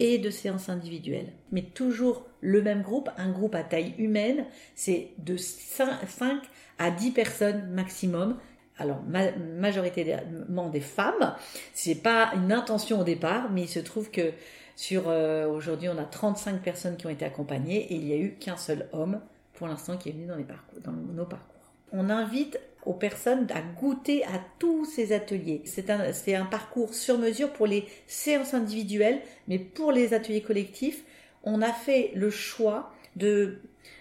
et 0.00 0.18
de 0.18 0.30
séances 0.30 0.68
individuelles. 0.68 1.32
Mais 1.50 1.62
toujours 1.62 2.26
le 2.40 2.62
même 2.62 2.82
groupe, 2.82 3.10
un 3.18 3.30
groupe 3.30 3.54
à 3.54 3.62
taille 3.62 3.94
humaine, 3.98 4.46
c'est 4.74 5.10
de 5.18 5.36
5 5.36 6.40
à 6.78 6.90
10 6.90 7.10
personnes 7.10 7.70
maximum. 7.70 8.38
Alors, 8.78 9.02
majoritairement 9.58 10.70
des 10.70 10.80
femmes. 10.80 11.34
C'est 11.74 12.02
pas 12.02 12.32
une 12.34 12.52
intention 12.52 13.00
au 13.00 13.04
départ, 13.04 13.50
mais 13.52 13.62
il 13.62 13.68
se 13.68 13.80
trouve 13.80 14.10
que 14.10 14.32
euh, 14.92 15.48
aujourd'hui, 15.48 15.88
on 15.88 15.98
a 15.98 16.04
35 16.04 16.60
personnes 16.60 16.96
qui 16.96 17.06
ont 17.06 17.10
été 17.10 17.24
accompagnées 17.24 17.92
et 17.92 17.94
il 17.94 18.04
n'y 18.04 18.12
a 18.12 18.16
eu 18.16 18.32
qu'un 18.32 18.56
seul 18.56 18.88
homme 18.92 19.20
pour 19.54 19.68
l'instant 19.68 19.96
qui 19.96 20.08
est 20.08 20.12
venu 20.12 20.26
dans, 20.26 20.36
les 20.36 20.44
nos 21.14 21.24
parcours. 21.24 21.60
On 21.92 22.10
invite 22.10 22.58
aux 22.84 22.94
personnes 22.94 23.46
à 23.54 23.60
goûter 23.60 24.24
à 24.24 24.40
tous 24.58 24.84
ces 24.84 25.12
ateliers. 25.12 25.62
C'est 25.64 25.90
un, 25.90 26.00
un 26.00 26.44
parcours 26.46 26.94
sur 26.94 27.18
mesure 27.18 27.52
pour 27.52 27.66
les 27.66 27.86
séances 28.06 28.54
individuelles, 28.54 29.20
mais 29.46 29.58
pour 29.58 29.92
les 29.92 30.14
ateliers 30.14 30.42
collectifs, 30.42 31.04
on 31.44 31.62
a 31.62 31.72
fait 31.72 32.10
le 32.14 32.30
choix 32.30 32.92
de 33.14 33.58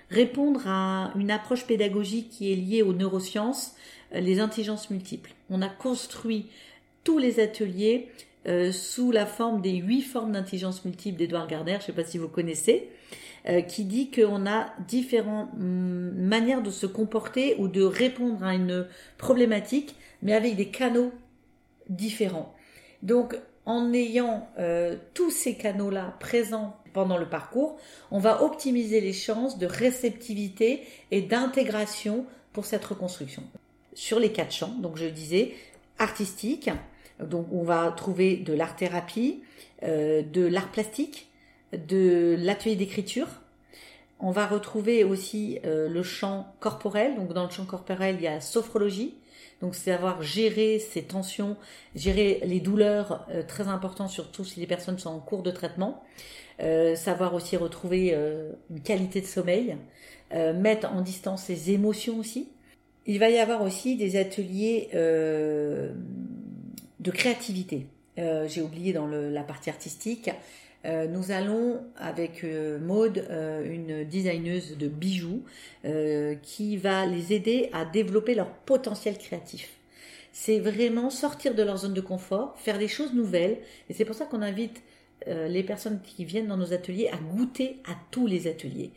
répondre 0.09 0.67
à 0.67 1.13
une 1.15 1.31
approche 1.31 1.65
pédagogique 1.67 2.29
qui 2.29 2.51
est 2.51 2.55
liée 2.55 2.81
aux 2.81 2.93
neurosciences, 2.93 3.75
euh, 4.13 4.19
les 4.19 4.39
intelligences 4.39 4.89
multiples. 4.89 5.31
On 5.49 5.61
a 5.61 5.69
construit 5.69 6.47
tous 7.03 7.17
les 7.17 7.39
ateliers 7.39 8.09
euh, 8.47 8.71
sous 8.71 9.11
la 9.11 9.25
forme 9.25 9.61
des 9.61 9.75
huit 9.75 10.01
formes 10.01 10.31
d'intelligence 10.31 10.83
multiple 10.83 11.19
d'Edouard 11.19 11.47
Gardner, 11.47 11.73
je 11.73 11.77
ne 11.77 11.81
sais 11.83 11.93
pas 11.93 12.03
si 12.03 12.17
vous 12.17 12.27
connaissez, 12.27 12.89
euh, 13.47 13.61
qui 13.61 13.85
dit 13.85 14.09
qu'on 14.11 14.47
a 14.47 14.73
différentes 14.87 15.49
hum, 15.53 16.11
manières 16.13 16.63
de 16.63 16.71
se 16.71 16.85
comporter 16.85 17.55
ou 17.59 17.67
de 17.67 17.83
répondre 17.83 18.43
à 18.43 18.55
une 18.55 18.87
problématique, 19.17 19.95
mais 20.21 20.33
avec 20.33 20.55
des 20.55 20.69
canaux 20.69 21.11
différents. 21.89 22.53
Donc, 23.03 23.35
en 23.65 23.93
ayant 23.93 24.49
euh, 24.59 24.95
tous 25.13 25.29
ces 25.29 25.55
canaux-là 25.55 26.15
présents 26.19 26.77
pendant 26.93 27.17
le 27.17 27.29
parcours, 27.29 27.77
on 28.09 28.19
va 28.19 28.43
optimiser 28.43 29.01
les 29.01 29.13
chances 29.13 29.57
de 29.57 29.65
réceptivité 29.65 30.81
et 31.11 31.21
d'intégration 31.21 32.25
pour 32.53 32.65
cette 32.65 32.83
reconstruction. 32.83 33.43
Sur 33.93 34.19
les 34.19 34.31
quatre 34.31 34.51
champs, 34.51 34.75
donc 34.79 34.97
je 34.97 35.05
disais, 35.05 35.53
artistique, 35.99 36.69
donc 37.25 37.47
on 37.51 37.63
va 37.63 37.91
trouver 37.91 38.37
de 38.37 38.53
l'art-thérapie, 38.53 39.41
euh, 39.83 40.21
de 40.21 40.45
l'art 40.45 40.71
plastique, 40.71 41.29
de 41.73 42.35
l'atelier 42.39 42.75
d'écriture. 42.75 43.27
On 44.19 44.31
va 44.31 44.45
retrouver 44.45 45.03
aussi 45.03 45.59
euh, 45.65 45.89
le 45.89 46.03
champ 46.03 46.53
corporel. 46.59 47.15
Donc 47.15 47.33
dans 47.33 47.43
le 47.43 47.49
champ 47.49 47.65
corporel, 47.65 48.15
il 48.19 48.23
y 48.23 48.27
a 48.27 48.41
sophrologie. 48.41 49.15
Donc 49.61 49.75
c'est 49.75 49.91
savoir 49.91 50.21
gérer 50.21 50.79
ces 50.79 51.03
tensions, 51.03 51.55
gérer 51.95 52.41
les 52.45 52.59
douleurs 52.59 53.25
euh, 53.31 53.43
très 53.43 53.67
importantes, 53.67 54.09
surtout 54.09 54.43
si 54.43 54.59
les 54.59 54.67
personnes 54.67 54.99
sont 54.99 55.09
en 55.09 55.19
cours 55.19 55.43
de 55.43 55.51
traitement. 55.51 56.03
savoir 56.95 57.33
aussi 57.33 57.57
retrouver 57.57 58.13
une 58.69 58.81
qualité 58.81 59.19
de 59.19 59.25
sommeil, 59.25 59.77
mettre 60.31 60.91
en 60.93 61.01
distance 61.01 61.45
ses 61.45 61.71
émotions 61.71 62.19
aussi. 62.19 62.49
Il 63.07 63.17
va 63.17 63.31
y 63.31 63.39
avoir 63.39 63.63
aussi 63.63 63.95
des 63.95 64.15
ateliers 64.15 64.89
de 67.01 67.11
créativité. 67.11 67.87
Euh, 68.19 68.47
j'ai 68.47 68.61
oublié 68.61 68.93
dans 68.93 69.07
la 69.07 69.43
partie 69.43 69.69
artistique. 69.69 70.29
Euh, 70.85 71.07
nous 71.07 71.31
allons 71.31 71.83
avec 71.97 72.43
euh, 72.43 72.79
Maude, 72.79 73.27
une 73.65 74.03
designeuse 74.05 74.77
de 74.77 74.87
bijoux, 74.87 75.43
qui 76.43 76.77
va 76.77 77.05
les 77.05 77.33
aider 77.33 77.69
à 77.73 77.85
développer 77.85 78.35
leur 78.35 78.51
potentiel 78.51 79.17
créatif. 79.17 79.69
C'est 80.31 80.59
vraiment 80.59 81.09
sortir 81.09 81.55
de 81.55 81.63
leur 81.63 81.77
zone 81.77 81.93
de 81.93 82.01
confort, 82.01 82.55
faire 82.57 82.77
des 82.77 82.87
choses 82.87 83.13
nouvelles, 83.13 83.57
et 83.89 83.93
c'est 83.93 84.05
pour 84.05 84.15
ça 84.15 84.25
qu'on 84.25 84.41
invite 84.41 84.81
les 85.27 85.63
personnes 85.63 85.99
qui 86.01 86.23
viennent 86.23 86.47
dans 86.47 86.57
nos 86.57 86.73
ateliers 86.73 87.09
à 87.09 87.17
goûter 87.17 87.77
à 87.85 87.95
tous 88.11 88.27
les 88.27 88.47
ateliers. 88.47 88.91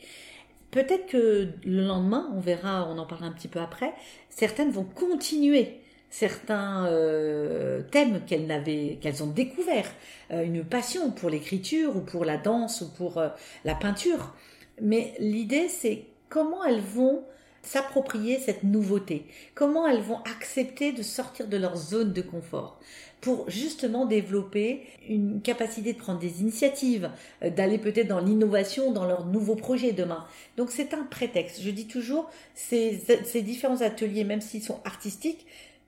Peut-être 0.70 1.06
que 1.06 1.48
le 1.64 1.86
lendemain, 1.86 2.30
on 2.34 2.40
verra, 2.40 2.88
on 2.88 2.98
en 2.98 3.06
parlera 3.06 3.28
un 3.28 3.32
petit 3.32 3.48
peu 3.48 3.60
après, 3.60 3.92
certaines 4.30 4.70
vont 4.70 4.84
continuer 4.84 5.80
certains 6.14 6.86
euh, 6.86 7.82
thèmes 7.90 8.24
qu'elles 8.24 8.46
n'avaient, 8.46 8.98
qu'elles 9.00 9.24
ont 9.24 9.28
découverts, 9.28 9.90
euh, 10.30 10.44
une 10.44 10.64
passion 10.64 11.10
pour 11.10 11.28
l'écriture 11.28 11.96
ou 11.96 12.02
pour 12.02 12.24
la 12.24 12.36
danse 12.36 12.82
ou 12.82 12.92
pour 12.92 13.18
euh, 13.18 13.30
la 13.64 13.74
peinture. 13.74 14.32
Mais 14.80 15.14
l'idée, 15.18 15.68
c'est 15.68 16.04
comment 16.28 16.62
elles 16.64 16.80
vont 16.80 17.24
s'approprier 17.62 18.38
cette 18.38 18.62
nouveauté 18.62 19.26
Comment 19.56 19.88
elles 19.88 20.02
vont 20.02 20.18
accepter 20.36 20.92
de 20.92 21.02
sortir 21.02 21.48
de 21.48 21.56
leur 21.56 21.76
zone 21.76 22.12
de 22.12 22.22
confort 22.22 22.78
pour 23.20 23.50
justement 23.50 24.06
développer 24.06 24.82
une 25.08 25.40
capacité 25.42 25.94
de 25.94 25.98
prendre 25.98 26.20
des 26.20 26.42
initiatives, 26.42 27.10
euh, 27.42 27.50
d'aller 27.50 27.78
peut-être 27.78 28.06
dans 28.06 28.20
l'innovation, 28.20 28.92
dans 28.92 29.04
leurs 29.04 29.26
nouveaux 29.26 29.56
projets 29.56 29.92
demain. 29.92 30.24
Donc 30.56 30.70
c'est 30.70 30.94
un 30.94 31.02
prétexte. 31.02 31.60
Je 31.60 31.70
dis 31.70 31.88
toujours, 31.88 32.30
ces, 32.54 33.02
ces 33.24 33.42
différents 33.42 33.80
ateliers, 33.80 34.22
même 34.22 34.42
s'ils 34.42 34.62
sont 34.62 34.78
artistiques, 34.84 35.44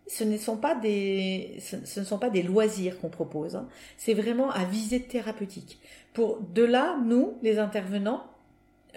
ce 0.09 0.25
ne 0.25 0.37
sont 0.37 0.57
pas 0.57 0.75
des, 0.75 2.43
loisirs 2.43 2.99
qu'on 3.01 3.09
propose. 3.09 3.57
Hein. 3.57 3.69
C'est 3.97 4.15
vraiment 4.15 4.51
à 4.51 4.65
visée 4.65 5.03
thérapeutique. 5.03 5.81
Pour 6.13 6.41
de 6.41 6.63
là, 6.63 6.99
nous, 7.05 7.35
les 7.43 7.59
intervenants, 7.59 8.25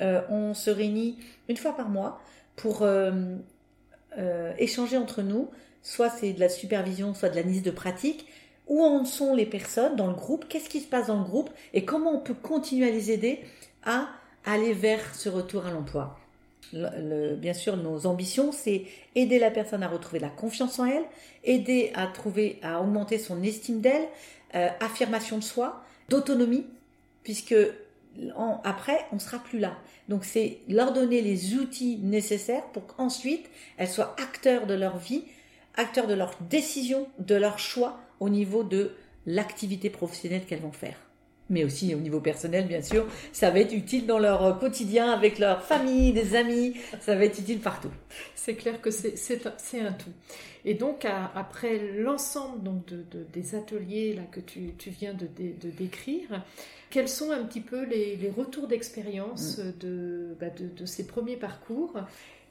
euh, 0.02 0.22
on 0.30 0.54
se 0.54 0.70
réunit 0.70 1.18
une 1.48 1.58
fois 1.58 1.76
par 1.76 1.90
mois 1.90 2.22
pour 2.56 2.84
euh, 2.84 3.38
échanger 4.58 4.98
entre 4.98 5.22
nous 5.22 5.50
soit 5.82 6.10
c'est 6.10 6.34
de 6.34 6.40
la 6.40 6.50
supervision, 6.50 7.14
soit 7.14 7.30
de 7.30 7.36
l'analyse 7.36 7.64
de 7.64 7.72
pratique, 7.72 8.28
où 8.68 8.84
en 8.84 9.06
sont 9.06 9.36
les 9.36 9.46
personnes 9.46 9.96
dans 9.96 10.08
le 10.08 10.14
groupe, 10.14 10.46
qu'est-ce 10.48 10.70
qui 10.70 10.80
se 10.80 10.88
passe 10.88 11.08
dans 11.08 11.18
le 11.18 11.24
groupe? 11.24 11.50
Et 11.74 11.86
comment 11.86 12.12
on 12.12 12.20
peut 12.20 12.36
continuer 12.36 12.88
à 12.88 12.92
les 12.92 13.12
aider 13.12 13.40
à 13.84 14.08
aller 14.46 14.74
vers 14.74 15.16
ce 15.16 15.30
retour 15.30 15.66
à 15.66 15.72
l'emploi? 15.72 16.18
Bien 16.74 17.54
sûr, 17.54 17.78
nos 17.78 18.06
ambitions, 18.06 18.52
c'est 18.52 18.86
aider 19.16 19.40
la 19.40 19.52
personne 19.52 19.84
à 19.84 19.88
retrouver 19.88 20.20
la 20.20 20.30
confiance 20.30 20.80
en 20.80 20.86
elle, 20.86 21.04
aider 21.44 21.92
à 21.96 22.08
trouver, 22.08 22.60
à 22.62 22.82
augmenter 22.82 23.18
son 23.18 23.42
estime 23.44 23.82
d'elle, 23.82 24.08
euh, 24.56 24.70
affirmation 24.80 25.38
de 25.38 25.44
soi, 25.44 25.84
d'autonomie, 26.10 26.66
puisque 27.24 27.56
après, 28.64 29.06
on 29.12 29.20
sera 29.20 29.40
plus 29.40 29.60
là. 29.60 29.78
Donc, 30.10 30.26
c'est 30.26 30.60
leur 30.68 30.94
donner 30.94 31.22
les 31.22 31.56
outils 31.56 31.98
nécessaires 31.98 32.66
pour 32.74 32.88
qu'ensuite, 32.88 33.50
elles 33.78 33.88
soient 33.88 34.16
acteurs 34.20 34.66
de 34.68 34.74
leur 34.74 34.98
vie, 34.98 35.24
acteurs 35.76 36.08
de 36.08 36.16
leurs 36.16 36.34
décisions, 36.50 37.08
de 37.20 37.36
leurs 37.36 37.60
choix 37.60 38.00
au 38.20 38.30
niveau 38.30 38.64
de 38.64 38.92
l'activité 39.26 39.90
professionnelle 39.90 40.46
qu'elles 40.46 40.62
vont 40.62 40.72
faire. 40.72 40.98
Mais 41.50 41.64
aussi 41.64 41.96
au 41.96 42.00
niveau 42.00 42.20
personnel, 42.20 42.68
bien 42.68 42.82
sûr, 42.82 43.06
ça 43.32 43.50
va 43.50 43.60
être 43.60 43.74
utile 43.74 44.06
dans 44.06 44.20
leur 44.20 44.60
quotidien 44.60 45.12
avec 45.12 45.40
leur 45.40 45.64
famille, 45.64 46.14
des 46.14 46.36
amis, 46.36 46.76
ça 47.00 47.16
va 47.16 47.26
être 47.26 47.40
utile 47.40 47.60
partout. 47.60 47.92
C'est 48.36 48.56
clair 48.56 48.82
que 48.82 48.92
c'est 48.92 49.82
un 49.82 49.94
tout. 49.94 50.12
Et 50.66 50.74
donc, 50.74 51.06
après 51.36 51.80
l'ensemble 51.98 52.64
donc 52.64 52.86
de, 52.88 53.04
des 53.34 53.56
ateliers 53.56 54.14
là, 54.14 54.24
que 54.32 54.40
tu, 54.40 54.74
viens 54.90 55.14
de, 55.14 55.28
décrire, 55.78 56.44
quels 56.90 57.10
sont 57.10 57.32
un 57.32 57.44
petit 57.44 57.62
peu 57.62 57.86
les, 57.86 58.32
retours 58.36 58.68
d'expérience 58.68 59.58
mm. 59.58 60.36
bah, 60.40 60.50
de, 60.50 60.68
de, 60.68 60.86
ces 60.86 61.08
premiers 61.08 61.38
parcours 61.38 61.94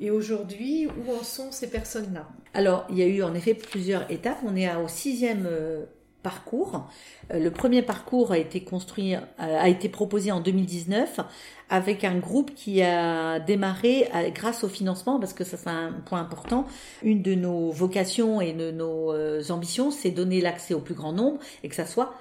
et 0.01 0.11
aujourd'hui, 0.11 0.87
où 0.87 1.13
en 1.13 1.25
sont 1.25 1.51
ces 1.51 1.69
personnes-là? 1.69 2.29
Alors, 2.55 2.87
il 2.91 2.99
y 2.99 3.03
a 3.03 3.07
eu 3.07 3.23
en 3.23 3.35
effet 3.35 3.55
plusieurs 3.55 4.09
étapes. 4.11 4.39
On 4.45 4.55
est 4.55 4.73
au 4.77 4.87
sixième 4.87 5.47
euh, 5.47 5.85
parcours. 6.23 6.89
Euh, 7.33 7.39
le 7.39 7.51
premier 7.51 7.83
parcours 7.83 8.33
a 8.33 8.39
été 8.39 8.63
construit, 8.63 9.15
euh, 9.15 9.19
a 9.39 9.69
été 9.69 9.89
proposé 9.89 10.33
en 10.33 10.41
2019 10.41 11.21
avec 11.71 12.05
un 12.05 12.19
groupe 12.19 12.55
qui 12.55 12.83
a 12.83 13.41
démarré 13.41 14.09
grâce 14.35 14.65
au 14.65 14.69
financement, 14.69 15.21
parce 15.21 15.35
que 15.35 15.45
ça 15.45 15.59
c'est 15.59 15.69
un 15.69 15.93
point 16.07 16.19
important. 16.19 16.67
Une 17.03 17.21
de 17.21 17.35
nos 17.35 17.71
vocations 17.71 18.41
et 18.41 18.55
de 18.55 18.71
nos 18.71 19.13
ambitions, 19.51 19.91
c'est 19.91 20.11
donner 20.11 20.41
l'accès 20.41 20.73
au 20.73 20.81
plus 20.81 20.95
grand 20.95 21.13
nombre 21.13 21.39
et 21.63 21.69
que 21.69 21.75
ça 21.75 21.85
soit 21.85 22.15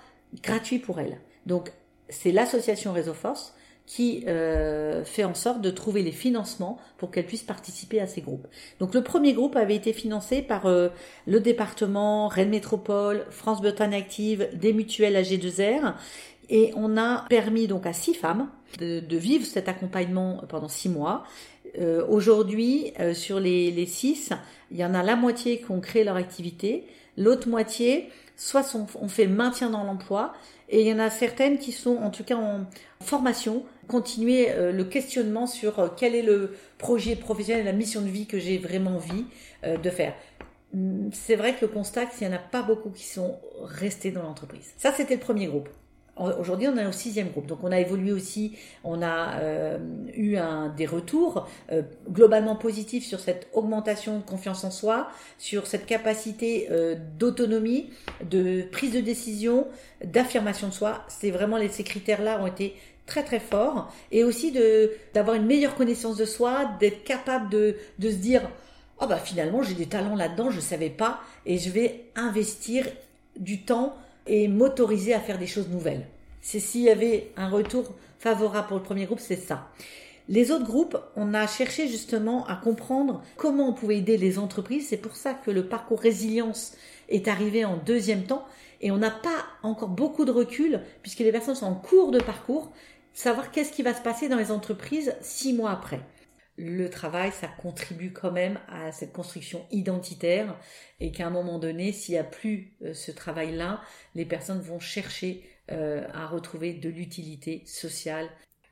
gratuit 0.43 0.79
pour 0.79 0.99
elles. 0.99 1.17
Donc, 1.45 1.71
c'est 2.09 2.33
l'association 2.33 2.91
Réseau 2.91 3.13
Force 3.13 3.53
qui 3.87 4.25
euh, 4.27 5.03
fait 5.05 5.23
en 5.23 5.33
sorte 5.33 5.61
de 5.61 5.71
trouver 5.71 6.03
les 6.03 6.11
financements 6.11 6.77
pour 6.97 7.09
qu'elle 7.09 7.25
puisse 7.25 7.41
participer 7.41 8.01
à 8.01 8.05
ces 8.05 8.21
groupes. 8.21 8.45
Donc 8.79 8.93
le 8.93 9.01
premier 9.01 9.33
groupe 9.33 9.55
avait 9.55 9.75
été 9.75 9.93
financé 9.93 10.41
par 10.41 10.65
euh, 10.65 10.89
le 11.25 11.39
département, 11.39 12.27
Rennes 12.27 12.49
Métropole, 12.49 13.25
France 13.31 13.61
Bretagne 13.61 13.95
Active, 13.95 14.49
des 14.53 14.73
mutuelles 14.73 15.15
AG2R 15.15 15.93
et 16.49 16.73
on 16.75 16.97
a 16.97 17.25
permis 17.29 17.67
donc 17.67 17.85
à 17.85 17.93
six 17.93 18.13
femmes 18.13 18.49
de, 18.79 19.01
vivre 19.17 19.45
cet 19.45 19.69
accompagnement 19.69 20.43
pendant 20.49 20.67
six 20.69 20.89
mois. 20.89 21.23
Euh, 21.79 22.05
Aujourd'hui, 22.07 22.93
euh, 22.99 23.13
sur 23.13 23.39
les, 23.39 23.71
les 23.71 23.85
six, 23.85 24.31
il 24.71 24.77
y 24.77 24.85
en 24.85 24.93
a 24.93 25.03
la 25.03 25.15
moitié 25.15 25.59
qui 25.59 25.71
ont 25.71 25.79
créé 25.79 26.03
leur 26.03 26.17
activité, 26.17 26.85
l'autre 27.17 27.47
moitié 27.47 28.09
soit 28.35 28.63
sont, 28.63 28.85
on 29.01 29.07
fait 29.07 29.27
maintien 29.27 29.69
dans 29.69 29.83
l'emploi, 29.83 30.33
et 30.69 30.81
il 30.81 30.87
y 30.87 30.93
en 30.93 30.99
a 30.99 31.09
certaines 31.09 31.57
qui 31.57 31.71
sont 31.71 31.97
en 31.97 32.11
tout 32.11 32.23
cas 32.23 32.35
en 32.35 32.65
formation, 33.03 33.63
continuer 33.87 34.51
euh, 34.51 34.71
le 34.71 34.83
questionnement 34.83 35.47
sur 35.47 35.79
euh, 35.79 35.87
quel 35.95 36.15
est 36.15 36.21
le 36.21 36.55
projet 36.77 37.15
professionnel, 37.15 37.65
la 37.65 37.73
mission 37.73 38.01
de 38.01 38.07
vie 38.07 38.25
que 38.25 38.39
j'ai 38.39 38.57
vraiment 38.57 38.95
envie 38.95 39.25
euh, 39.63 39.77
de 39.77 39.89
faire. 39.89 40.13
Hum, 40.73 41.09
c'est 41.13 41.35
vrai 41.35 41.53
que 41.55 41.65
le 41.65 41.67
constat, 41.69 42.01
c'est 42.11 42.19
qu'il 42.19 42.27
n'y 42.27 42.33
en 42.33 42.37
a 42.37 42.41
pas 42.41 42.61
beaucoup 42.61 42.89
qui 42.89 43.05
sont 43.05 43.39
restés 43.63 44.11
dans 44.11 44.23
l'entreprise. 44.23 44.73
Ça, 44.77 44.91
c'était 44.91 45.15
le 45.15 45.21
premier 45.21 45.47
groupe. 45.47 45.69
Aujourd'hui, 46.39 46.67
on 46.67 46.75
est 46.77 46.85
au 46.87 46.91
sixième 46.91 47.29
groupe. 47.29 47.45
Donc, 47.45 47.59
on 47.61 47.71
a 47.71 47.79
évolué 47.79 48.11
aussi. 48.11 48.57
On 48.83 49.03
a 49.03 49.39
eu 50.15 50.35
un, 50.37 50.69
des 50.69 50.87
retours 50.87 51.47
globalement 52.09 52.55
positifs 52.55 53.05
sur 53.05 53.19
cette 53.19 53.47
augmentation 53.53 54.17
de 54.17 54.23
confiance 54.23 54.63
en 54.63 54.71
soi, 54.71 55.09
sur 55.37 55.67
cette 55.67 55.85
capacité 55.85 56.69
d'autonomie, 57.19 57.91
de 58.27 58.63
prise 58.63 58.93
de 58.93 58.99
décision, 58.99 59.67
d'affirmation 60.03 60.69
de 60.69 60.73
soi. 60.73 61.05
C'est 61.07 61.29
vraiment 61.29 61.59
ces 61.69 61.83
critères-là 61.83 62.41
ont 62.41 62.47
été 62.47 62.73
très 63.07 63.23
très 63.23 63.39
forts 63.39 63.91
et 64.11 64.23
aussi 64.23 64.51
de 64.51 64.91
d'avoir 65.15 65.35
une 65.35 65.47
meilleure 65.47 65.73
connaissance 65.73 66.17
de 66.17 66.25
soi, 66.25 66.69
d'être 66.79 67.03
capable 67.03 67.49
de 67.49 67.75
de 67.97 68.11
se 68.11 68.17
dire 68.17 68.43
oh 69.01 69.07
bah 69.07 69.17
finalement 69.17 69.63
j'ai 69.63 69.73
des 69.73 69.87
talents 69.87 70.15
là-dedans, 70.15 70.51
je 70.51 70.59
savais 70.59 70.91
pas 70.91 71.21
et 71.47 71.57
je 71.57 71.71
vais 71.71 72.05
investir 72.15 72.85
du 73.35 73.61
temps 73.63 73.95
et 74.27 74.47
m'autoriser 74.47 75.13
à 75.13 75.19
faire 75.19 75.39
des 75.39 75.47
choses 75.47 75.69
nouvelles. 75.69 76.05
C'est 76.41 76.59
s'il 76.59 76.81
y 76.81 76.89
avait 76.89 77.31
un 77.37 77.49
retour 77.49 77.95
favorable 78.19 78.67
pour 78.67 78.77
le 78.77 78.83
premier 78.83 79.05
groupe, 79.05 79.19
c'est 79.19 79.35
ça. 79.35 79.69
Les 80.29 80.51
autres 80.51 80.65
groupes, 80.65 80.97
on 81.15 81.33
a 81.33 81.47
cherché 81.47 81.87
justement 81.87 82.45
à 82.47 82.55
comprendre 82.55 83.23
comment 83.37 83.69
on 83.69 83.73
pouvait 83.73 83.99
aider 83.99 84.17
les 84.17 84.39
entreprises. 84.39 84.87
C'est 84.89 84.97
pour 84.97 85.15
ça 85.15 85.33
que 85.33 85.51
le 85.51 85.67
parcours 85.67 86.01
résilience 86.01 86.73
est 87.07 87.29
arrivé 87.29 87.63
en 87.63 87.77
deuxième 87.77 88.23
temps 88.23 88.45
et 88.81 88.91
on 88.91 88.97
n'a 88.97 89.11
pas 89.11 89.45
encore 89.63 89.87
beaucoup 89.87 90.25
de 90.25 90.31
recul 90.31 90.81
puisque 91.01 91.19
les 91.19 91.31
personnes 91.31 91.55
sont 91.55 91.65
en 91.65 91.75
cours 91.75 92.11
de 92.11 92.19
parcours, 92.19 92.71
savoir 93.17 93.51
qu'est-ce 93.51 93.71
qui 93.71 93.83
va 93.83 93.93
se 93.93 94.01
passer 94.01 94.29
dans 94.29 94.37
les 94.37 94.51
entreprises 94.51 95.15
six 95.21 95.53
mois 95.53 95.71
après 95.71 96.01
le 96.59 96.89
travail, 96.89 97.31
ça 97.39 97.47
contribue 97.47 98.11
quand 98.11 98.31
même 98.31 98.59
à 98.67 98.91
cette 98.91 99.13
construction 99.13 99.63
identitaire 99.69 100.57
et 100.99 101.11
qu'à 101.11 101.27
un 101.27 101.29
moment 101.29 101.59
donné, 101.59 101.91
s'il 101.91 102.13
n'y 102.13 102.19
a 102.19 102.23
plus 102.23 102.73
euh, 102.81 102.95
ce 102.95 103.11
travail-là, 103.11 103.79
les 104.15 104.25
personnes 104.25 104.59
vont 104.59 104.79
chercher 104.79 105.43
euh, 105.71 106.03
à 106.15 106.25
retrouver 106.25 106.73
de 106.73 106.89
l'utilité 106.89 107.61
sociale. 107.67 108.27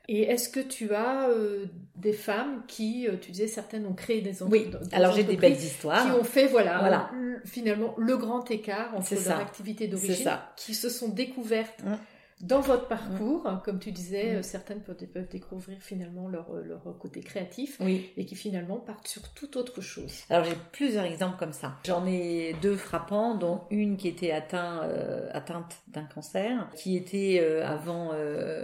Et 0.08 0.22
est-ce 0.22 0.48
que 0.48 0.58
tu 0.58 0.94
as 0.94 1.28
euh, 1.28 1.66
des 1.94 2.12
femmes 2.12 2.64
qui, 2.66 3.06
tu 3.20 3.30
disais 3.30 3.46
certaines 3.46 3.86
ont 3.86 3.94
créé 3.94 4.20
des 4.20 4.42
entreprises 4.42 4.76
Oui, 4.80 4.88
alors 4.90 5.12
j'ai 5.12 5.22
des 5.22 5.36
belles 5.36 5.52
histoires. 5.52 6.06
Qui 6.06 6.10
ont 6.10 6.24
fait, 6.24 6.48
voilà, 6.48 6.80
voilà. 6.80 7.10
finalement, 7.44 7.94
le 7.98 8.16
grand 8.16 8.50
écart 8.50 8.96
entre 8.96 9.14
leur 9.14 9.38
activité 9.38 9.86
d'origine, 9.86 10.38
qui 10.56 10.74
se 10.74 10.88
sont 10.88 11.08
découvertes. 11.08 11.84
Mmh 11.84 11.94
dans 12.42 12.60
votre 12.60 12.86
parcours, 12.86 13.48
comme 13.64 13.78
tu 13.78 13.92
disais, 13.92 14.42
certaines 14.42 14.80
peuvent, 14.80 14.96
découvrir 15.30 15.78
finalement 15.80 16.28
leur, 16.28 16.50
euh, 16.54 16.62
leur 16.62 16.98
côté 16.98 17.20
créatif 17.20 17.80
et 17.80 18.26
qui 18.26 18.34
finalement 18.34 18.76
partent 18.76 19.08
sur 19.08 19.22
toute 19.32 19.56
autre 19.56 19.80
chose. 19.80 20.24
Alors 20.28 20.44
j'ai 20.44 20.56
plusieurs 20.72 21.04
exemples 21.04 21.38
comme 21.38 21.54
ça. 21.54 21.76
J'en 21.86 22.06
ai 22.06 22.54
deux 22.60 22.76
frappants, 22.76 23.36
dont 23.36 23.62
une 23.70 23.96
qui 23.96 24.08
était 24.08 24.32
atteint, 24.32 24.82
euh, 24.84 25.30
atteinte 25.32 25.78
d'un 25.88 26.04
cancer, 26.04 26.68
qui 26.76 26.96
était 26.96 27.38
euh, 27.40 27.66
avant 27.66 28.10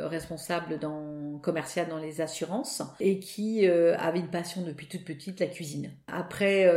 responsable 0.08 0.78
dans 0.78 1.38
commercial 1.42 1.88
dans 1.88 1.98
les 1.98 2.20
assurances 2.20 2.82
et 3.00 3.18
qui 3.18 3.66
avait 3.66 4.18
une 4.18 4.30
passion 4.30 4.62
depuis 4.62 4.86
toute 4.86 5.04
petite, 5.04 5.40
la 5.40 5.46
cuisine. 5.46 5.90
Après 6.06 6.70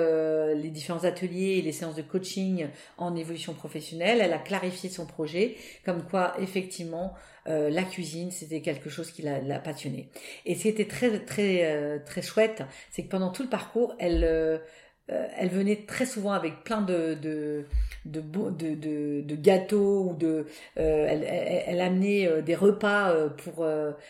les 0.55 0.69
différents 0.69 1.03
ateliers 1.03 1.57
et 1.57 1.61
les 1.61 1.71
séances 1.71 1.95
de 1.95 2.01
coaching 2.01 2.67
en 2.97 3.15
évolution 3.15 3.53
professionnelle, 3.53 4.19
elle 4.21 4.33
a 4.33 4.39
clarifié 4.39 4.89
son 4.89 5.05
projet, 5.05 5.55
comme 5.85 6.03
quoi 6.03 6.33
effectivement 6.39 6.84
euh, 7.47 7.69
la 7.69 7.83
cuisine, 7.83 8.31
c'était 8.31 8.61
quelque 8.61 8.89
chose 8.89 9.11
qui 9.11 9.21
l'a 9.21 9.59
passionné. 9.59 10.09
Et 10.45 10.55
ce 10.55 10.63
qui 10.63 10.67
était 10.69 10.87
très 10.87 11.19
très 11.19 11.65
euh, 11.65 11.99
très 12.03 12.21
chouette, 12.21 12.63
c'est 12.91 13.03
que 13.03 13.09
pendant 13.09 13.29
tout 13.29 13.43
le 13.43 13.49
parcours, 13.49 13.95
elle 13.99 14.23
euh, 14.23 14.57
elle 15.07 15.49
venait 15.49 15.85
très 15.87 16.07
souvent 16.07 16.31
avec 16.31 16.63
plein 16.63 16.81
de 16.81 17.13
de 17.13 17.65
de, 18.05 18.21
de, 18.21 19.21
de, 19.21 19.35
gâteaux 19.35 20.09
ou 20.09 20.15
de 20.15 20.47
elle, 20.75 21.23
elle, 21.23 21.79
amenait 21.79 22.41
des 22.41 22.55
repas 22.55 23.13
pour 23.37 23.67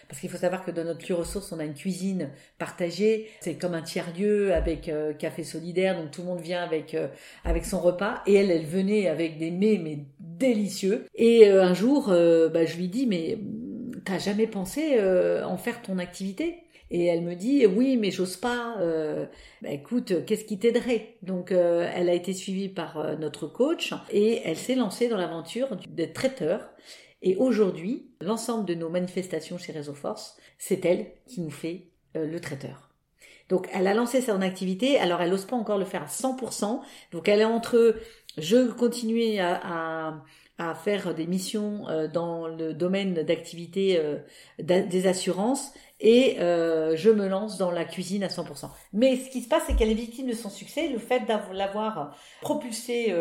parce 0.08 0.22
qu'il 0.22 0.30
faut 0.30 0.38
savoir 0.38 0.64
que 0.64 0.72
dans 0.72 0.86
notre 0.86 1.06
lieu 1.06 1.16
ressource 1.16 1.52
on 1.52 1.60
a 1.60 1.66
une 1.66 1.74
cuisine 1.74 2.30
partagée 2.58 3.30
c'est 3.42 3.56
comme 3.56 3.74
un 3.74 3.82
tiers 3.82 4.14
lieu 4.18 4.54
avec 4.54 4.90
café 5.20 5.44
solidaire 5.44 5.98
donc 5.98 6.12
tout 6.12 6.22
le 6.22 6.28
monde 6.28 6.42
vient 6.42 6.64
avec 6.64 6.96
avec 7.44 7.66
son 7.66 7.82
repas 7.82 8.22
et 8.26 8.36
elle 8.36 8.52
elle 8.52 8.66
venait 8.66 9.08
avec 9.10 9.38
des 9.38 9.52
mets 9.52 9.78
mais 9.78 10.00
délicieux. 10.38 11.06
Et 11.16 11.48
euh, 11.48 11.64
un 11.64 11.74
jour, 11.74 12.10
euh, 12.10 12.50
bah, 12.50 12.66
je 12.66 12.78
lui 12.78 12.88
dis, 12.88 13.06
mais 13.06 13.40
t'as 14.04 14.20
jamais 14.20 14.48
pensé 14.48 14.96
euh, 14.98 15.46
en 15.46 15.58
faire 15.58 15.82
ton 15.82 15.98
activité? 15.98 16.58
Et 16.92 17.06
elle 17.06 17.24
me 17.24 17.34
dit 17.34 17.66
oui, 17.66 17.98
mais 17.98 18.12
j'ose 18.12 18.38
pas. 18.38 18.78
Bah, 19.64 19.72
écoute, 19.72 20.24
qu'est-ce 20.26 20.46
qui 20.46 20.60
t'aiderait? 20.60 21.18
Donc, 21.24 21.52
elle 21.52 22.10
a 22.10 22.14
été 22.14 22.32
suivie 22.32 22.70
par 22.70 23.18
notre 23.18 23.48
coach 23.48 23.92
et 24.12 24.42
elle 24.46 24.56
s'est 24.56 24.76
lancée 24.76 25.08
dans 25.08 25.18
l'aventure 25.18 25.76
d'être 25.90 26.14
traiteur. 26.14 26.70
Et 27.24 27.38
aujourd'hui, 27.38 28.12
l'ensemble 28.22 28.66
de 28.66 28.76
nos 28.76 28.90
manifestations 28.90 29.58
chez 29.58 29.72
Réseau 29.72 29.96
Force, 29.96 30.38
c'est 30.60 30.86
elle 30.86 31.08
qui 31.26 31.42
nous 31.42 31.50
fait 31.50 31.88
le 32.14 32.40
traiteur. 32.40 32.86
Donc, 33.50 33.68
elle 33.74 33.88
a 33.88 33.94
lancé 33.94 34.22
son 34.22 34.42
activité. 34.42 34.98
Alors, 35.00 35.22
elle 35.22 35.30
n'ose 35.30 35.46
pas 35.46 35.56
encore 35.56 35.78
le 35.78 35.86
faire 35.86 36.04
à 36.04 36.08
100%. 36.08 36.82
Donc, 37.12 37.28
elle 37.28 37.42
est 37.42 37.46
entre 37.46 37.96
je 38.38 38.72
continuer 38.72 39.40
à 39.40 40.22
à 40.58 40.74
faire 40.74 41.14
des 41.14 41.28
missions 41.28 41.88
euh, 41.90 42.08
dans 42.08 42.48
le 42.48 42.74
domaine 42.74 43.14
d'activité 43.14 44.00
euh, 44.00 44.18
des 44.60 45.08
assurances 45.08 45.74
et 46.00 46.40
euh, 46.40 46.96
je 46.96 47.10
me 47.10 47.28
lance 47.28 47.58
dans 47.58 47.72
la 47.72 47.84
cuisine 47.84 48.24
à 48.24 48.28
100%. 48.28 48.70
Mais 48.94 49.18
ce 49.18 49.30
qui 49.30 49.42
se 49.42 49.50
passe, 49.50 49.64
c'est 49.68 49.76
qu'elle 49.76 49.92
est 49.92 49.96
victime 49.96 50.28
de 50.28 50.34
son 50.34 50.50
succès, 50.50 50.88
le 50.88 51.00
fait 51.00 51.22
d'avoir 51.26 52.16
propulsé 52.42 53.14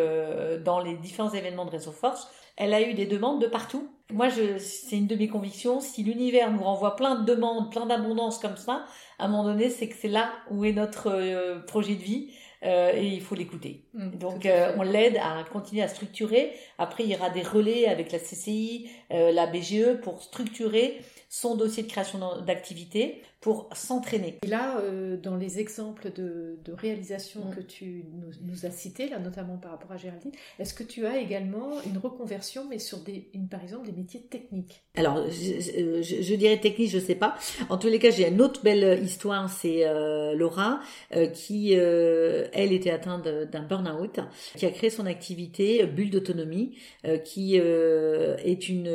dans 0.64 0.80
les 0.80 0.96
différents 0.96 1.32
événements 1.32 1.64
de 1.64 1.70
Réseau 1.70 1.92
Force, 1.92 2.28
elle 2.56 2.74
a 2.74 2.82
eu 2.82 2.94
des 2.94 3.06
demandes 3.06 3.40
de 3.40 3.46
partout. 3.46 3.88
Moi, 4.12 4.28
c'est 4.58 4.96
une 4.96 5.06
de 5.06 5.14
mes 5.14 5.28
convictions. 5.28 5.80
Si 5.80 6.02
l'univers 6.02 6.50
nous 6.52 6.62
renvoie 6.62 6.96
plein 6.96 7.14
de 7.14 7.24
demandes, 7.24 7.70
plein 7.70 7.86
d'abondance 7.86 8.38
comme 8.38 8.56
ça, 8.56 8.84
à 9.18 9.26
un 9.26 9.28
moment 9.28 9.44
donné, 9.44 9.70
c'est 9.70 9.88
que 9.88 9.94
c'est 9.96 10.08
là 10.08 10.32
où 10.50 10.64
est 10.64 10.72
notre 10.72 11.62
projet 11.66 11.94
de 11.94 12.02
vie. 12.02 12.32
Euh, 12.64 12.92
et 12.94 13.06
il 13.06 13.20
faut 13.20 13.34
l'écouter. 13.34 13.82
Mm, 13.92 14.10
Donc 14.18 14.46
euh, 14.46 14.72
on 14.78 14.82
l'aide 14.82 15.18
à 15.18 15.44
continuer 15.52 15.82
à 15.82 15.88
structurer. 15.88 16.52
Après, 16.78 17.04
il 17.04 17.10
y 17.10 17.14
aura 17.14 17.30
des 17.30 17.42
relais 17.42 17.86
avec 17.86 18.10
la 18.10 18.18
CCI, 18.18 18.88
euh, 19.12 19.32
la 19.32 19.46
BGE 19.46 20.00
pour 20.02 20.22
structurer 20.22 21.00
son 21.28 21.56
dossier 21.56 21.82
de 21.82 21.88
création 21.88 22.40
d'activité 22.42 23.22
pour 23.44 23.68
s'entraîner. 23.74 24.38
Et 24.42 24.46
là, 24.46 24.78
euh, 24.78 25.18
dans 25.18 25.36
les 25.36 25.58
exemples 25.58 26.10
de, 26.10 26.56
réalisation 26.78 27.42
mm. 27.44 27.54
que 27.54 27.60
tu 27.60 28.06
nous, 28.40 28.64
as 28.64 28.70
cités, 28.70 29.06
là, 29.10 29.18
notamment 29.18 29.58
par 29.58 29.72
rapport 29.72 29.92
à 29.92 29.98
Géraldine, 29.98 30.32
est-ce 30.58 30.72
que 30.72 30.82
tu 30.82 31.04
as 31.04 31.18
également 31.18 31.72
une 31.82 31.98
reconversion, 31.98 32.64
mais 32.70 32.78
sur 32.78 33.00
des, 33.00 33.28
une, 33.34 33.48
par 33.48 33.62
exemple 33.62 33.84
des 33.84 33.92
métiers 33.92 34.22
techniques? 34.22 34.82
Alors, 34.96 35.28
je, 35.28 36.34
dirais 36.36 36.58
technique, 36.58 36.88
je 36.88 36.98
sais 36.98 37.16
pas. 37.16 37.36
En 37.68 37.76
tous 37.76 37.88
les 37.88 37.98
cas, 37.98 38.08
j'ai 38.08 38.26
une 38.26 38.40
autre 38.40 38.62
belle 38.62 39.04
histoire, 39.04 39.50
c'est 39.50 39.86
euh, 39.86 40.34
Laura, 40.34 40.80
euh, 41.14 41.26
qui, 41.26 41.74
elle, 41.74 42.72
était 42.72 42.92
atteinte 42.92 43.28
d'un 43.28 43.62
burn-out, 43.62 44.20
qui 44.56 44.64
a 44.64 44.70
créé 44.70 44.88
son 44.88 45.04
activité 45.04 45.84
Bulle 45.84 46.08
d'autonomie, 46.08 46.78
qui 47.26 47.56
est 47.56 48.68
une, 48.70 48.88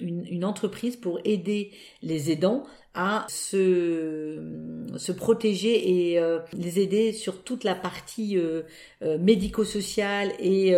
une, 0.00 0.26
une 0.26 0.44
entreprise 0.46 0.96
pour 0.96 1.20
aider 1.24 1.70
les 2.00 2.30
aidants 2.30 2.64
à 3.00 3.24
se, 3.28 4.42
se 4.96 5.12
protéger 5.12 6.10
et 6.10 6.18
euh, 6.18 6.40
les 6.52 6.80
aider 6.80 7.12
sur 7.12 7.44
toute 7.44 7.62
la 7.62 7.76
partie 7.76 8.36
euh, 8.36 8.62
euh, 9.02 9.18
médico-sociale 9.18 10.32
et 10.40 10.74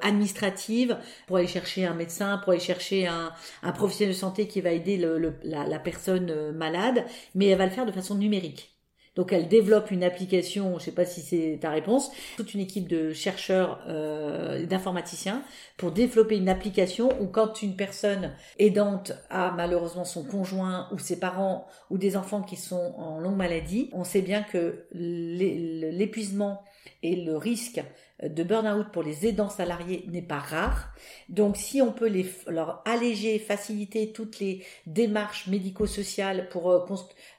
administrative 0.00 0.96
pour 1.26 1.38
aller 1.38 1.48
chercher 1.48 1.84
un 1.84 1.94
médecin, 1.94 2.38
pour 2.38 2.52
aller 2.52 2.60
chercher 2.60 3.08
un, 3.08 3.32
un 3.64 3.72
professionnel 3.72 4.14
de 4.14 4.18
santé 4.18 4.46
qui 4.46 4.60
va 4.60 4.70
aider 4.70 4.96
le, 4.96 5.34
la, 5.42 5.66
la 5.66 5.78
personne 5.80 6.52
malade, 6.52 7.04
mais 7.34 7.46
elle 7.46 7.58
va 7.58 7.66
le 7.66 7.72
faire 7.72 7.86
de 7.86 7.92
façon 7.92 8.14
numérique. 8.14 8.75
Donc 9.16 9.32
elle 9.32 9.48
développe 9.48 9.90
une 9.90 10.04
application, 10.04 10.70
je 10.70 10.74
ne 10.74 10.80
sais 10.80 10.92
pas 10.92 11.06
si 11.06 11.22
c'est 11.22 11.58
ta 11.60 11.70
réponse, 11.70 12.12
toute 12.36 12.54
une 12.54 12.60
équipe 12.60 12.86
de 12.86 13.12
chercheurs, 13.12 13.80
euh, 13.88 14.64
d'informaticiens 14.66 15.42
pour 15.78 15.90
développer 15.90 16.36
une 16.36 16.48
application 16.48 17.08
où 17.20 17.26
quand 17.26 17.62
une 17.62 17.76
personne 17.76 18.32
aidante 18.58 19.12
a 19.30 19.50
malheureusement 19.52 20.04
son 20.04 20.22
conjoint 20.22 20.88
ou 20.92 20.98
ses 20.98 21.18
parents 21.18 21.66
ou 21.90 21.98
des 21.98 22.16
enfants 22.16 22.42
qui 22.42 22.56
sont 22.56 22.94
en 22.98 23.18
longue 23.18 23.36
maladie, 23.36 23.90
on 23.92 24.04
sait 24.04 24.22
bien 24.22 24.42
que 24.42 24.86
l'épuisement 24.92 26.62
et 27.02 27.16
le 27.16 27.36
risque 27.36 27.82
de 28.22 28.42
burn-out 28.42 28.86
pour 28.92 29.02
les 29.02 29.26
aidants 29.26 29.50
salariés 29.50 30.04
n'est 30.08 30.22
pas 30.22 30.38
rare. 30.38 30.94
Donc 31.28 31.56
si 31.56 31.82
on 31.82 31.92
peut 31.92 32.08
les, 32.08 32.26
leur 32.46 32.82
alléger, 32.86 33.38
faciliter 33.38 34.12
toutes 34.12 34.38
les 34.38 34.64
démarches 34.86 35.48
médico-sociales 35.48 36.48
pour, 36.48 36.70
euh, 36.70 36.84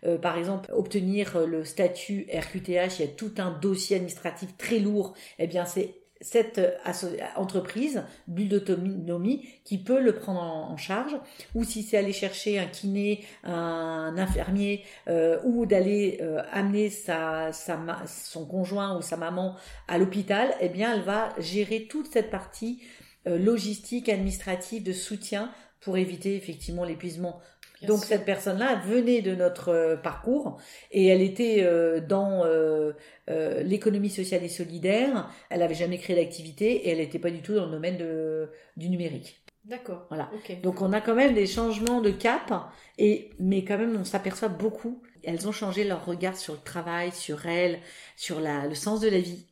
euh, 0.06 0.18
par 0.18 0.38
exemple, 0.38 0.72
obtenir 0.74 1.46
le 1.46 1.66
statut 1.66 2.28
RQTH, 2.32 3.00
il 3.00 3.02
y 3.02 3.04
a 3.04 3.08
tout 3.08 3.34
un 3.38 3.52
dossier 3.52 3.96
administratif 3.96 4.56
très 4.58 4.80
lourd, 4.80 5.14
eh 5.40 5.48
bien 5.48 5.66
c'est 5.66 5.96
cette 6.22 6.60
euh, 6.60 6.72
entreprise, 7.36 8.04
Bulle 8.28 8.50
d'autonomie, 8.50 9.48
qui 9.64 9.78
peut 9.78 10.02
le 10.02 10.14
prendre 10.14 10.42
en, 10.42 10.78
charge, 10.78 11.18
ou 11.56 11.64
si 11.64 11.84
c'est 11.84 11.98
aller 11.98 12.14
chercher 12.14 12.60
un 12.60 12.68
kiné, 12.68 13.26
un 13.44 14.16
infirmier, 14.18 14.84
euh, 15.08 15.40
ou 15.44 15.66
d'aller 15.66 16.20
euh, 16.22 16.42
amener 16.52 16.90
sa, 16.90 17.52
sa, 17.52 17.80
son 18.06 18.46
conjoint 18.46 18.98
ou 18.98 19.02
sa 19.02 19.18
maman 19.18 19.56
à 19.88 19.98
l'hôpital, 19.98 20.54
eh 20.62 20.70
bien, 20.70 20.94
elle 20.94 21.02
va 21.02 21.30
gérer 21.40 21.88
toute 21.88 22.12
cette 22.12 22.30
partie 22.30 22.82
logistique, 23.26 24.08
administrative, 24.08 24.84
de 24.84 24.94
soutien 24.94 25.52
pour 25.82 25.98
éviter 25.98 26.38
effectivement 26.38 26.86
l'épuisement 26.86 27.42
donc 27.86 28.04
cette 28.04 28.26
personne-là 28.26 28.82
venait 28.86 29.22
de 29.22 29.36
notre 29.36 29.70
euh, 29.70 29.96
parcours 29.96 30.58
et 30.92 31.08
elle 31.08 31.22
était 31.22 31.58
euh, 31.62 32.02
dans 32.02 32.44
euh, 32.46 32.94
l'économie 33.28 34.10
sociale 34.10 34.44
et 34.44 34.50
solidaire. 34.50 35.30
Elle 35.50 35.60
n'avait 35.60 35.76
jamais 35.76 35.98
créé 35.98 36.16
d'activité 36.16 36.88
et 36.88 36.90
elle 36.90 36.98
n'était 36.98 37.20
pas 37.20 37.30
du 37.30 37.42
tout 37.42 37.54
dans 37.54 37.66
le 37.66 37.72
domaine 37.72 37.98
de, 37.98 38.50
du 38.78 38.90
numérique. 38.90 39.42
D'accord. 39.66 40.06
Voilà. 40.10 40.32
Donc 40.64 40.82
on 40.82 40.94
a 40.94 41.02
quand 41.02 41.16
même 41.16 41.34
des 41.34 41.46
changements 41.46 42.00
de 42.00 42.10
cap 42.10 42.54
et 42.98 43.32
mais 43.38 43.66
quand 43.66 43.78
même 43.78 43.98
on 44.00 44.06
s'aperçoit 44.06 44.48
beaucoup. 44.48 45.02
Elles 45.24 45.48
ont 45.48 45.52
changé 45.52 45.84
leur 45.84 46.06
regard 46.06 46.38
sur 46.38 46.54
le 46.54 46.60
travail, 46.60 47.12
sur 47.12 47.46
elles, 47.46 47.80
sur 48.16 48.40
la, 48.40 48.66
le 48.66 48.76
sens 48.76 49.02
de 49.02 49.10
la 49.10 49.20
vie. 49.20 49.46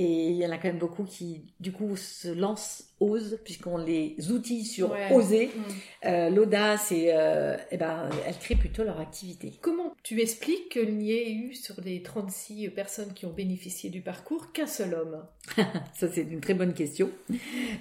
Et 0.00 0.28
il 0.28 0.36
y 0.36 0.46
en 0.46 0.52
a 0.52 0.58
quand 0.58 0.68
même 0.68 0.78
beaucoup 0.78 1.02
qui, 1.02 1.42
du 1.58 1.72
coup, 1.72 1.96
se 1.96 2.28
lancent, 2.28 2.84
osent, 3.00 3.36
puisqu'on 3.42 3.78
les 3.78 4.14
outille 4.30 4.64
sur 4.64 4.94
oser. 5.10 5.48
Mm. 5.48 5.62
Euh, 6.06 6.30
l'audace, 6.30 6.92
et, 6.92 7.10
euh, 7.12 7.56
eh 7.72 7.76
ben, 7.78 8.08
elles 8.24 8.38
créent 8.38 8.54
plutôt 8.54 8.84
leur 8.84 9.00
activité. 9.00 9.54
Comment 9.60 9.96
tu 10.04 10.20
expliques 10.20 10.68
qu'il 10.68 10.98
n'y 10.98 11.10
ait 11.10 11.32
eu 11.32 11.52
sur 11.52 11.74
les 11.84 12.00
36 12.00 12.68
personnes 12.68 13.12
qui 13.12 13.26
ont 13.26 13.32
bénéficié 13.32 13.90
du 13.90 14.00
parcours 14.00 14.52
qu'un 14.52 14.68
seul 14.68 14.94
homme? 14.94 15.24
Ça, 15.94 16.06
c'est 16.08 16.22
une 16.22 16.40
très 16.40 16.54
bonne 16.54 16.74
question. 16.74 17.10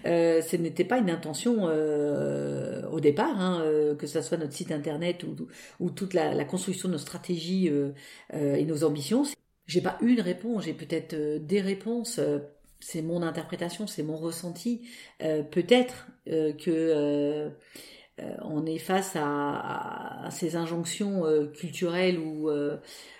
Euh, 0.07 0.41
ce 0.41 0.55
n'était 0.55 0.85
pas 0.85 0.97
une 0.97 1.11
intention 1.11 1.65
au 1.65 2.99
départ, 2.99 3.39
hein, 3.39 3.63
que 3.99 4.07
ce 4.07 4.23
soit 4.23 4.37
notre 4.37 4.53
site 4.53 4.71
internet 4.71 5.23
ou, 5.23 5.35
ou 5.79 5.91
toute 5.91 6.15
la, 6.15 6.33
la, 6.33 6.45
construction 6.45 6.87
de 6.87 6.93
nos 6.93 6.99
stratégies 6.99 7.69
et 8.33 8.65
nos 8.65 8.83
ambitions. 8.83 9.23
J'ai 9.67 9.81
pas 9.81 9.97
une 10.01 10.21
réponse, 10.21 10.63
j'ai 10.63 10.73
peut-être 10.73 11.13
euh, 11.13 11.39
des 11.39 11.61
réponses. 11.61 12.19
Euh, 12.19 12.39
c'est 12.79 13.01
mon 13.01 13.21
interprétation, 13.21 13.85
c'est 13.85 14.03
mon 14.03 14.15
ressenti. 14.17 14.87
Euh, 15.21 15.43
peut-être 15.43 16.07
que 16.27 17.49
on 18.43 18.65
est 18.65 18.79
face 18.79 19.13
à, 19.15 20.27
ces 20.31 20.55
injonctions 20.55 21.23
culturelles 21.53 22.19
ou 22.19 22.49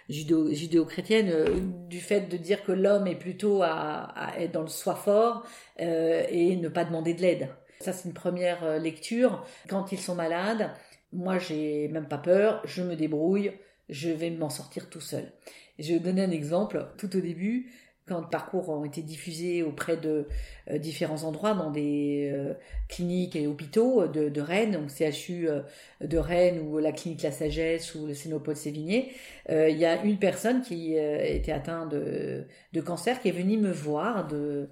judéo-chrétiennes 0.10 1.88
du 1.88 2.01
fait 2.01 2.21
de 2.21 2.38
dire 2.38 2.63
que 2.63 2.71
l'homme 2.71 3.07
est 3.07 3.15
plutôt 3.15 3.63
à, 3.63 3.69
à, 3.69 4.39
être 4.39 4.51
dans 4.51 4.62
le 4.62 4.67
soi 4.67 4.95
fort 4.95 5.43
et 5.79 6.55
ne 6.57 6.67
pas 6.67 6.83
demander 6.83 7.13
de 7.13 7.21
l'aide. 7.21 7.49
Ça, 7.79 7.93
c'est 7.93 8.07
une 8.10 8.13
première 8.13 8.79
lecture. 8.79 9.45
Quand 9.69 9.91
ils 9.91 9.99
sont 9.99 10.15
malades, 10.15 10.71
moi, 11.13 11.38
j'ai 11.38 11.88
même 11.88 12.07
pas 12.07 12.17
peur, 12.17 12.62
je 12.65 12.83
me 12.83 12.95
débrouille, 12.95 13.53
je 13.89 14.10
vais 14.10 14.30
m'en 14.30 14.50
sortir 14.50 14.89
tout 14.89 15.02
seul. 15.02 15.32
Je 15.80 15.93
vais 15.93 16.00
donner 16.00 16.23
un 16.23 16.32
exemple. 16.32 16.88
Tout 16.97 17.15
au 17.15 17.21
début, 17.21 17.71
quand 18.08 18.23
parcours 18.23 18.69
ont 18.69 18.86
été 18.86 19.02
diffusés 19.02 19.63
auprès 19.63 19.97
de 19.97 20.28
euh, 20.71 20.78
différents 20.78 21.23
endroits, 21.23 21.54
dans 21.54 21.71
des 21.71 22.32
euh, 22.34 22.54
cliniques 22.88 23.36
et 23.36 23.47
hôpitaux 23.47 24.08
de, 24.08 24.41
Rennes, 24.41 24.71
donc 24.71 24.89
CHU 24.89 25.50
euh, 25.50 25.62
de 26.02 26.17
Rennes 26.17 26.60
ou 26.60 26.78
la 26.80 26.93
clinique 26.93 27.21
La 27.23 27.32
Sagesse 27.32 27.95
ou 27.95 28.08
le 28.08 28.13
Sénopole 28.13 28.56
Sévigné, 28.56 29.12
il 29.50 29.78
y 29.78 29.86
a 29.86 30.04
une 30.04 30.17
personne 30.17 30.62
qui 30.62 30.95
était 30.95 31.52
atteinte 31.52 31.89
de, 31.89 32.45
de, 32.73 32.82
cancer 32.82 33.21
qui 33.21 33.30
est 33.30 33.32
venue 33.32 33.58
me 33.58 33.71
voir 33.71 34.28
de, 34.28 34.69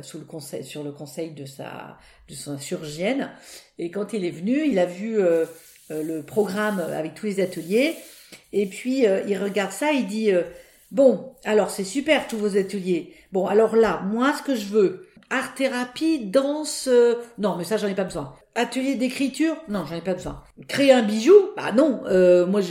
sous 0.00 0.18
le 0.18 0.24
conseil, 0.24 0.64
sur 0.64 0.82
le 0.82 0.92
conseil 0.92 1.32
de 1.32 1.44
sa, 1.44 1.98
de 2.28 2.34
son 2.34 2.58
chirurgienne. 2.58 3.30
Et 3.78 3.90
quand 3.90 4.14
il 4.14 4.24
est 4.24 4.30
venu, 4.30 4.66
il 4.66 4.78
a 4.78 4.86
vu 4.86 5.18
le 5.90 6.22
programme 6.22 6.80
avec 6.80 7.14
tous 7.14 7.26
les 7.26 7.40
ateliers 7.40 7.94
et 8.52 8.66
puis, 8.66 9.06
euh, 9.06 9.22
il 9.28 9.36
regarde 9.38 9.72
ça, 9.72 9.92
il 9.92 10.06
dit, 10.06 10.32
euh, 10.32 10.42
bon, 10.90 11.32
alors 11.44 11.70
c'est 11.70 11.84
super 11.84 12.26
tous 12.28 12.38
vos 12.38 12.56
ateliers. 12.56 13.12
Bon, 13.32 13.46
alors 13.46 13.76
là, 13.76 14.02
moi, 14.06 14.32
ce 14.36 14.42
que 14.42 14.54
je 14.54 14.66
veux, 14.66 15.08
art 15.30 15.54
thérapie, 15.54 16.20
danse, 16.20 16.88
euh, 16.90 17.14
non, 17.38 17.56
mais 17.56 17.64
ça, 17.64 17.76
j'en 17.76 17.88
ai 17.88 17.94
pas 17.94 18.04
besoin. 18.04 18.34
Atelier 18.54 18.94
d'écriture, 18.94 19.56
non, 19.68 19.84
j'en 19.84 19.96
ai 19.96 20.00
pas 20.00 20.14
besoin. 20.14 20.42
Créer 20.68 20.92
un 20.92 21.02
bijou, 21.02 21.34
bah 21.56 21.72
non, 21.72 22.00
moi, 22.46 22.62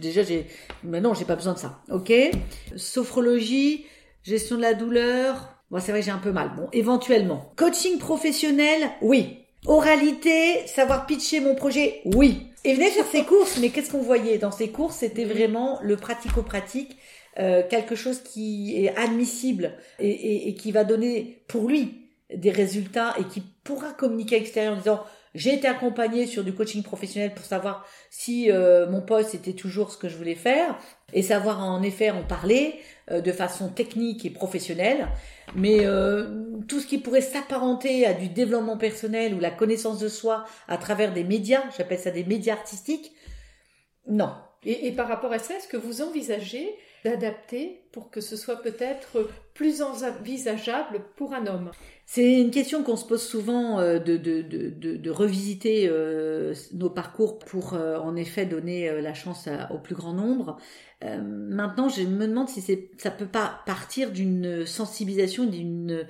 déjà, 0.00 0.22
j'ai, 0.24 0.46
mais 0.82 1.00
non, 1.00 1.14
j'ai 1.14 1.24
pas 1.24 1.36
besoin 1.36 1.52
de 1.52 1.58
ça. 1.58 1.78
Ok? 1.90 2.12
Sophrologie, 2.76 3.84
gestion 4.24 4.56
de 4.56 4.62
la 4.62 4.74
douleur. 4.74 5.54
Bon, 5.70 5.78
c'est 5.80 5.92
vrai, 5.92 6.02
j'ai 6.02 6.10
un 6.10 6.18
peu 6.18 6.32
mal. 6.32 6.50
Bon, 6.56 6.68
éventuellement. 6.72 7.52
Coaching 7.56 7.98
professionnel, 7.98 8.90
oui. 9.02 9.44
Oralité, 9.66 10.66
savoir 10.66 11.06
pitcher 11.06 11.40
mon 11.40 11.54
projet, 11.54 12.00
oui. 12.04 12.47
Et 12.64 12.74
venait 12.74 12.90
faire 12.90 13.06
ses 13.06 13.24
courses, 13.24 13.58
mais 13.58 13.70
qu'est-ce 13.70 13.90
qu'on 13.90 14.02
voyait 14.02 14.38
dans 14.38 14.50
ses 14.50 14.70
courses? 14.70 14.96
C'était 14.96 15.24
vraiment 15.24 15.78
le 15.82 15.96
pratico-pratique, 15.96 16.96
euh, 17.38 17.62
quelque 17.68 17.94
chose 17.94 18.20
qui 18.22 18.84
est 18.84 18.96
admissible 18.96 19.74
et, 20.00 20.48
et, 20.48 20.54
qui 20.54 20.72
va 20.72 20.84
donner 20.84 21.42
pour 21.46 21.68
lui 21.68 22.08
des 22.34 22.50
résultats 22.50 23.14
et 23.18 23.24
qui 23.24 23.42
pourra 23.62 23.92
communiquer 23.92 24.36
à 24.36 24.38
l'extérieur 24.40 24.74
en 24.74 24.78
disant 24.78 25.04
j'ai 25.34 25.54
été 25.54 25.68
accompagnée 25.68 26.26
sur 26.26 26.42
du 26.42 26.52
coaching 26.52 26.82
professionnel 26.82 27.32
pour 27.34 27.44
savoir 27.44 27.86
si 28.10 28.50
euh, 28.50 28.88
mon 28.90 29.02
poste 29.02 29.34
était 29.34 29.52
toujours 29.52 29.92
ce 29.92 29.96
que 29.96 30.08
je 30.08 30.16
voulais 30.16 30.34
faire 30.34 30.76
et 31.12 31.22
savoir 31.22 31.64
en 31.64 31.82
effet 31.82 32.10
en 32.10 32.22
parler 32.22 32.74
euh, 33.10 33.20
de 33.20 33.32
façon 33.32 33.68
technique 33.68 34.26
et 34.26 34.30
professionnelle. 34.30 35.08
Mais 35.54 35.86
euh, 35.86 36.44
tout 36.68 36.80
ce 36.80 36.86
qui 36.86 36.98
pourrait 36.98 37.22
s'apparenter 37.22 38.04
à 38.04 38.12
du 38.12 38.28
développement 38.28 38.76
personnel 38.76 39.32
ou 39.34 39.40
la 39.40 39.50
connaissance 39.50 39.98
de 39.98 40.08
soi 40.08 40.44
à 40.68 40.76
travers 40.76 41.14
des 41.14 41.24
médias, 41.24 41.62
j'appelle 41.76 41.98
ça 41.98 42.10
des 42.10 42.24
médias 42.24 42.54
artistiques, 42.54 43.12
non. 44.06 44.32
Et, 44.64 44.88
et 44.88 44.92
par 44.92 45.08
rapport 45.08 45.32
à 45.32 45.38
ça, 45.38 45.54
est-ce 45.54 45.68
que 45.68 45.76
vous 45.76 46.02
envisagez 46.02 46.68
d'adapter 47.04 47.84
pour 47.92 48.10
que 48.10 48.20
ce 48.20 48.36
soit 48.36 48.60
peut-être 48.60 49.30
plus 49.54 49.82
envisageable 49.82 51.00
pour 51.16 51.32
un 51.32 51.46
homme? 51.46 51.70
C'est 52.06 52.40
une 52.40 52.50
question 52.50 52.82
qu'on 52.82 52.96
se 52.96 53.06
pose 53.06 53.22
souvent 53.22 53.78
euh, 53.78 53.98
de, 53.98 54.16
de, 54.16 54.42
de, 54.42 54.96
de 54.96 55.10
revisiter 55.10 55.88
nos 56.72 56.90
parcours 56.90 57.38
pour 57.38 57.74
en 57.74 58.16
effet 58.16 58.46
donner 58.46 59.00
la 59.00 59.14
chance 59.14 59.48
au 59.70 59.78
plus 59.78 59.94
grand 59.94 60.12
nombre. 60.12 60.56
Maintenant, 61.02 61.88
je 61.88 62.02
me 62.02 62.26
demande 62.26 62.48
si 62.48 62.60
c'est, 62.60 62.90
ça 62.98 63.10
peut 63.10 63.26
pas 63.26 63.62
partir 63.66 64.10
d'une 64.10 64.66
sensibilisation, 64.66 65.46
d'une 65.46 66.06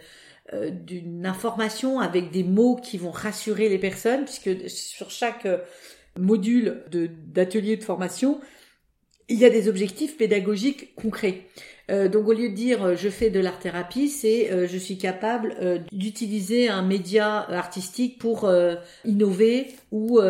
d'une 0.70 1.26
information 1.26 2.00
avec 2.00 2.30
des 2.30 2.42
mots 2.42 2.76
qui 2.76 2.96
vont 2.96 3.10
rassurer 3.10 3.68
les 3.68 3.76
personnes, 3.76 4.24
puisque 4.24 4.70
sur 4.70 5.10
chaque 5.10 5.46
module 6.18 6.84
d'atelier 7.26 7.76
de 7.76 7.84
formation, 7.84 8.40
il 9.28 9.38
y 9.38 9.44
a 9.44 9.50
des 9.50 9.68
objectifs 9.68 10.16
pédagogiques 10.16 10.94
concrets. 10.94 11.44
Euh, 11.90 12.08
donc 12.08 12.28
au 12.28 12.32
lieu 12.32 12.50
de 12.50 12.54
dire 12.54 12.84
euh, 12.84 12.96
je 12.96 13.08
fais 13.08 13.30
de 13.30 13.40
l'art 13.40 13.58
thérapie, 13.58 14.08
c'est 14.08 14.50
euh, 14.50 14.66
je 14.66 14.76
suis 14.76 14.98
capable 14.98 15.56
d'utiliser 15.92 16.68
un 16.68 16.82
média 16.82 17.48
artistique 17.50 18.18
pour 18.18 18.50
innover 19.04 19.68
ou 19.90 20.20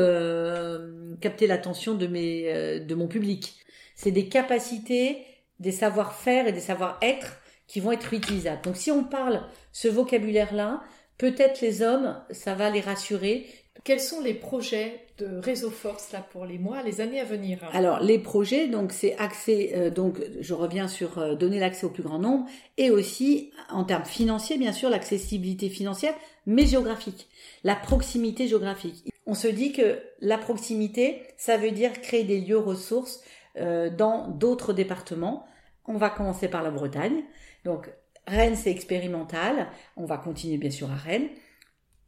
capter 1.20 1.46
l'attention 1.46 1.94
de 1.94 2.06
mes 2.06 2.80
de 2.80 2.94
mon 2.94 3.08
public. 3.08 3.54
C'est 3.98 4.12
des 4.12 4.28
capacités, 4.28 5.18
des 5.58 5.72
savoir-faire 5.72 6.46
et 6.46 6.52
des 6.52 6.60
savoir-être 6.60 7.40
qui 7.66 7.80
vont 7.80 7.90
être 7.90 8.14
utilisables. 8.14 8.62
Donc 8.62 8.76
si 8.76 8.92
on 8.92 9.02
parle 9.02 9.42
ce 9.72 9.88
vocabulaire-là, 9.88 10.82
peut-être 11.18 11.60
les 11.60 11.82
hommes, 11.82 12.16
ça 12.30 12.54
va 12.54 12.70
les 12.70 12.80
rassurer 12.80 13.46
quels 13.84 14.00
sont 14.00 14.20
les 14.20 14.34
projets 14.34 15.00
de 15.18 15.38
Réseau 15.38 15.70
Force 15.70 16.12
là 16.12 16.24
pour 16.32 16.44
les 16.44 16.58
mois, 16.58 16.82
les 16.82 17.00
années 17.00 17.20
à 17.20 17.24
venir 17.24 17.58
Alors 17.72 18.00
les 18.00 18.18
projets, 18.18 18.68
donc 18.68 18.92
c'est 18.92 19.16
accès, 19.16 19.72
euh, 19.74 19.90
donc 19.90 20.20
je 20.40 20.54
reviens 20.54 20.88
sur 20.88 21.18
euh, 21.18 21.34
donner 21.34 21.58
l'accès 21.58 21.86
au 21.86 21.90
plus 21.90 22.02
grand 22.02 22.18
nombre 22.18 22.46
et 22.76 22.90
aussi 22.90 23.50
en 23.68 23.84
termes 23.84 24.04
financiers 24.04 24.58
bien 24.58 24.72
sûr 24.72 24.90
l'accessibilité 24.90 25.70
financière, 25.70 26.14
mais 26.46 26.66
géographique, 26.66 27.28
la 27.64 27.74
proximité 27.74 28.46
géographique. 28.46 29.10
On 29.26 29.34
se 29.34 29.48
dit 29.48 29.72
que 29.72 29.98
la 30.20 30.38
proximité, 30.38 31.22
ça 31.36 31.56
veut 31.56 31.70
dire 31.72 31.92
créer 32.00 32.24
des 32.24 32.40
lieux 32.40 32.58
ressources 32.58 33.22
euh, 33.58 33.90
dans 33.90 34.28
d'autres 34.28 34.72
départements. 34.72 35.46
On 35.86 35.96
va 35.96 36.10
commencer 36.10 36.48
par 36.48 36.62
la 36.62 36.70
Bretagne, 36.70 37.24
donc 37.64 37.90
Rennes 38.26 38.56
c'est 38.56 38.70
expérimental, 38.70 39.68
on 39.96 40.04
va 40.04 40.18
continuer 40.18 40.58
bien 40.58 40.70
sûr 40.70 40.90
à 40.90 40.96
Rennes 40.96 41.30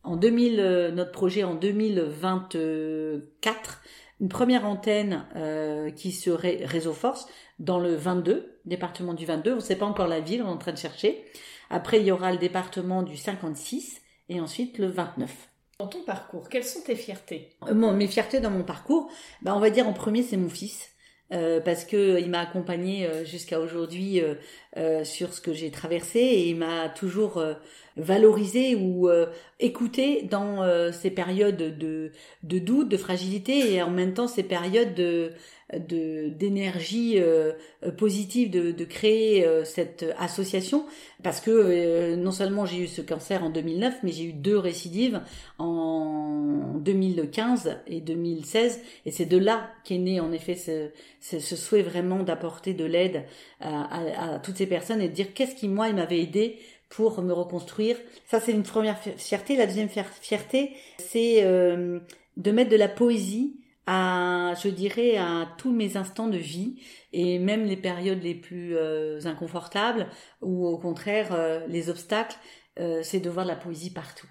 en 0.02 0.16
2000, 0.16 0.60
euh, 0.60 0.90
notre 0.90 1.12
projet 1.12 1.44
en 1.44 1.54
2024, 1.54 3.82
une 4.20 4.28
première 4.28 4.66
antenne 4.66 5.26
euh, 5.36 5.90
qui 5.90 6.12
serait 6.12 6.60
Réseau 6.64 6.92
Force 6.92 7.26
dans 7.58 7.78
le 7.78 7.94
22, 7.94 8.60
département 8.64 9.14
du 9.14 9.24
22. 9.26 9.52
On 9.52 9.56
ne 9.56 9.60
sait 9.60 9.76
pas 9.76 9.86
encore 9.86 10.08
la 10.08 10.20
ville, 10.20 10.42
on 10.42 10.46
est 10.46 10.50
en 10.50 10.58
train 10.58 10.72
de 10.72 10.78
chercher. 10.78 11.24
Après, 11.68 12.00
il 12.00 12.06
y 12.06 12.10
aura 12.10 12.32
le 12.32 12.38
département 12.38 13.02
du 13.02 13.16
56 13.16 14.00
et 14.28 14.40
ensuite 14.40 14.78
le 14.78 14.88
29. 14.88 15.48
Dans 15.78 15.86
ton 15.86 16.02
parcours, 16.02 16.48
quelles 16.48 16.64
sont 16.64 16.80
tes 16.80 16.96
fiertés? 16.96 17.50
Mes 17.72 18.06
fiertés 18.06 18.40
dans 18.40 18.50
mon 18.50 18.64
parcours, 18.64 19.10
bah, 19.42 19.54
on 19.54 19.60
va 19.60 19.70
dire 19.70 19.88
en 19.88 19.94
premier, 19.94 20.22
c'est 20.22 20.36
mon 20.36 20.50
fils. 20.50 20.90
Euh, 21.32 21.60
parce 21.60 21.84
que 21.84 22.18
il 22.20 22.28
m'a 22.28 22.40
accompagné 22.40 23.08
jusqu'à 23.24 23.60
aujourd'hui 23.60 24.20
euh, 24.76 25.04
sur 25.04 25.32
ce 25.32 25.40
que 25.40 25.52
j'ai 25.52 25.70
traversé 25.70 26.18
et 26.18 26.48
il 26.48 26.56
m'a 26.56 26.88
toujours 26.88 27.40
valoriser 27.96 28.74
ou 28.74 29.08
euh, 29.08 29.26
écouter 29.58 30.22
dans 30.22 30.62
euh, 30.62 30.92
ces 30.92 31.10
périodes 31.10 31.56
de, 31.56 32.12
de 32.42 32.58
doute, 32.58 32.88
de 32.88 32.96
fragilité 32.96 33.74
et 33.74 33.82
en 33.82 33.90
même 33.90 34.14
temps 34.14 34.28
ces 34.28 34.42
périodes 34.42 34.94
de 34.94 35.32
d'énergie 35.78 37.14
euh, 37.18 37.52
positive 37.96 38.50
de, 38.50 38.72
de 38.72 38.84
créer 38.84 39.46
cette 39.64 40.04
association 40.18 40.84
parce 41.22 41.40
que 41.40 42.14
non 42.16 42.32
seulement 42.32 42.66
j'ai 42.66 42.78
eu 42.78 42.86
ce 42.86 43.02
cancer 43.02 43.44
en 43.44 43.50
2009 43.50 43.98
mais 44.02 44.12
j'ai 44.12 44.24
eu 44.24 44.32
deux 44.32 44.58
récidives 44.58 45.20
en 45.58 46.74
2015 46.80 47.78
et 47.86 48.00
2016 48.00 48.80
et 49.06 49.10
c'est 49.10 49.26
de 49.26 49.38
là 49.38 49.70
qu'est 49.84 49.98
né 49.98 50.20
en 50.20 50.32
effet 50.32 50.56
ce, 50.56 50.90
ce, 51.20 51.56
souhait 51.56 51.82
vraiment 51.82 52.22
d'apporter 52.22 52.74
de 52.74 52.84
l'aide 52.84 53.24
à, 53.60 53.84
à, 53.84 54.34
à, 54.34 54.38
toutes 54.38 54.56
ces 54.56 54.66
personnes 54.66 55.00
et 55.00 55.08
de 55.08 55.14
dire 55.14 55.34
qu'est-ce 55.34 55.54
qui 55.54 55.68
moi 55.68 55.88
il 55.88 55.94
m'avait 55.94 56.20
aidé 56.20 56.58
pour 56.90 57.22
me 57.22 57.32
reconstruire. 57.32 57.96
Ça, 58.26 58.40
c'est 58.40 58.52
une 58.52 58.64
première 58.64 58.98
fierté. 58.98 59.56
La 59.56 59.66
deuxième 59.66 59.88
fierté, 59.88 60.72
c'est 60.98 61.42
euh, 61.44 62.00
de 62.36 62.50
mettre 62.50 62.70
de 62.70 62.76
la 62.76 62.88
poésie 62.88 63.59
à, 63.86 64.54
je 64.62 64.68
dirais, 64.68 65.16
à 65.16 65.48
tous 65.58 65.72
mes 65.72 65.96
instants 65.96 66.28
de 66.28 66.38
vie 66.38 66.82
et 67.12 67.38
même 67.38 67.64
les 67.64 67.76
périodes 67.76 68.22
les 68.22 68.34
plus 68.34 68.76
euh, 68.76 69.20
inconfortables 69.24 70.08
ou 70.42 70.66
au 70.66 70.78
contraire 70.78 71.32
euh, 71.32 71.66
les 71.68 71.90
obstacles, 71.90 72.36
c'est 73.02 73.20
de 73.20 73.28
voir 73.28 73.44
de 73.44 73.50
la 73.50 73.56
poésie 73.56 73.92
partout. 73.92 74.26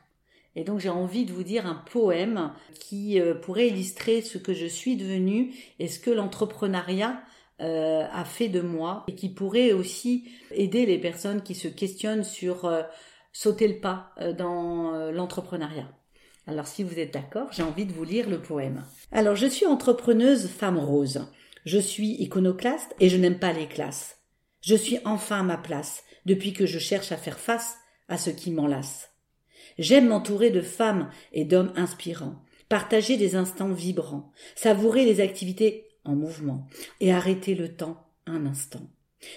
Et 0.55 0.63
donc 0.63 0.79
j'ai 0.79 0.89
envie 0.89 1.25
de 1.25 1.31
vous 1.31 1.43
dire 1.43 1.67
un 1.67 1.75
poème 1.75 2.51
qui 2.79 3.21
pourrait 3.43 3.67
illustrer 3.67 4.23
ce 4.23 4.39
que 4.39 4.55
je 4.55 4.65
suis 4.65 4.95
devenue 4.95 5.53
et 5.77 5.87
ce 5.87 5.99
que 5.99 6.09
l'entrepreneuriat 6.09 7.21
euh, 7.61 8.07
a 8.09 8.23
fait 8.23 8.47
de 8.47 8.61
moi 8.61 9.03
et 9.09 9.15
qui 9.15 9.27
pourrait 9.27 9.73
aussi 9.73 10.31
aider 10.51 10.85
les 10.85 10.97
personnes 10.97 11.43
qui 11.43 11.55
se 11.55 11.67
questionnent 11.67 12.23
sur 12.23 12.63
euh, 12.63 12.83
sauter 13.33 13.67
le 13.67 13.81
pas 13.81 14.13
euh, 14.21 14.31
dans 14.31 15.11
l'entrepreneuriat. 15.11 15.89
Alors 16.49 16.65
si 16.65 16.81
vous 16.81 16.97
êtes 16.97 17.13
d'accord, 17.13 17.49
j'ai 17.51 17.61
envie 17.61 17.85
de 17.85 17.93
vous 17.93 18.03
lire 18.03 18.27
le 18.27 18.41
poème. 18.41 18.83
Alors 19.11 19.35
je 19.35 19.45
suis 19.45 19.67
entrepreneuse 19.67 20.47
femme 20.47 20.79
rose. 20.79 21.27
Je 21.63 21.77
suis 21.77 22.13
iconoclaste 22.13 22.95
et 22.99 23.07
je 23.07 23.17
n'aime 23.17 23.37
pas 23.37 23.53
les 23.53 23.67
classes. 23.67 24.17
Je 24.61 24.73
suis 24.73 24.97
enfin 25.05 25.41
à 25.41 25.43
ma 25.43 25.57
place 25.57 26.01
depuis 26.25 26.53
que 26.53 26.65
je 26.65 26.79
cherche 26.79 27.11
à 27.11 27.17
faire 27.17 27.37
face 27.37 27.77
à 28.07 28.17
ce 28.17 28.31
qui 28.31 28.49
m'enlace. 28.49 29.11
J'aime 29.77 30.07
m'entourer 30.07 30.49
de 30.49 30.61
femmes 30.61 31.11
et 31.33 31.45
d'hommes 31.45 31.71
inspirants, 31.75 32.43
partager 32.67 33.15
des 33.15 33.35
instants 33.35 33.71
vibrants, 33.71 34.31
savourer 34.55 35.05
les 35.05 35.21
activités 35.21 35.85
en 36.03 36.15
mouvement 36.15 36.65
et 36.99 37.13
arrêter 37.13 37.53
le 37.53 37.75
temps 37.75 38.07
un 38.25 38.47
instant. 38.47 38.89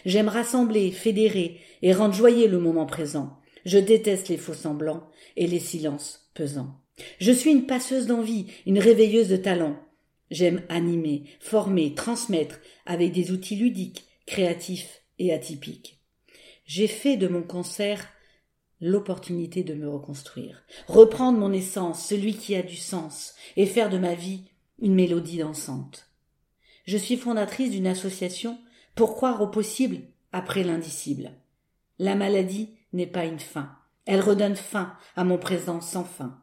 J'aime 0.07 0.29
rassembler, 0.29 0.91
fédérer 0.91 1.61
et 1.83 1.93
rendre 1.93 2.15
joyeux 2.15 2.49
le 2.49 2.59
moment 2.59 2.87
présent. 2.87 3.39
Je 3.67 3.77
déteste 3.77 4.29
les 4.29 4.39
faux 4.39 4.55
semblants 4.55 5.11
et 5.37 5.47
les 5.47 5.61
silences 5.61 6.31
pesants. 6.33 6.82
Je 7.19 7.33
suis 7.33 7.51
une 7.51 7.67
passeuse 7.67 8.07
d'envie, 8.07 8.47
une 8.67 8.79
réveilleuse 8.79 9.29
de 9.29 9.37
talent. 9.37 9.77
J'aime 10.31 10.63
animer, 10.69 11.25
former, 11.41 11.95
transmettre 11.95 12.61
avec 12.87 13.13
des 13.13 13.31
outils 13.31 13.57
ludiques, 13.57 14.07
créatifs 14.27 15.03
et 15.19 15.33
atypiques. 15.33 16.01
J'ai 16.65 16.87
fait 16.87 17.17
de 17.17 17.29
mon 17.29 17.43
cancer 17.43 18.09
l'opportunité 18.81 19.63
de 19.63 19.75
me 19.75 19.89
reconstruire, 19.89 20.65
reprendre 20.89 21.39
mon 21.39 21.53
essence, 21.53 22.05
celui 22.05 22.35
qui 22.35 22.57
a 22.57 22.63
du 22.63 22.77
sens, 22.77 23.35
et 23.57 23.67
faire 23.67 23.91
de 23.91 23.99
ma 23.99 24.15
vie 24.15 24.45
une 24.81 24.95
mélodie 24.95 25.39
dansante. 25.39 26.09
Je 26.85 26.97
suis 26.97 27.17
fondatrice 27.17 27.71
d'une 27.71 27.87
association 27.87 28.59
pour 28.95 29.15
croire 29.15 29.41
au 29.41 29.47
possible 29.47 30.01
après 30.33 30.65
l'indicible? 30.65 31.33
La 31.99 32.17
maladie 32.17 32.71
n'est 32.93 33.07
pas 33.07 33.25
une 33.25 33.39
fin. 33.39 33.71
Elle 34.07 34.21
redonne 34.21 34.57
fin 34.57 34.97
à 35.15 35.23
mon 35.23 35.39
présent 35.39 35.81
sans 35.81 36.05
fin. 36.05 36.42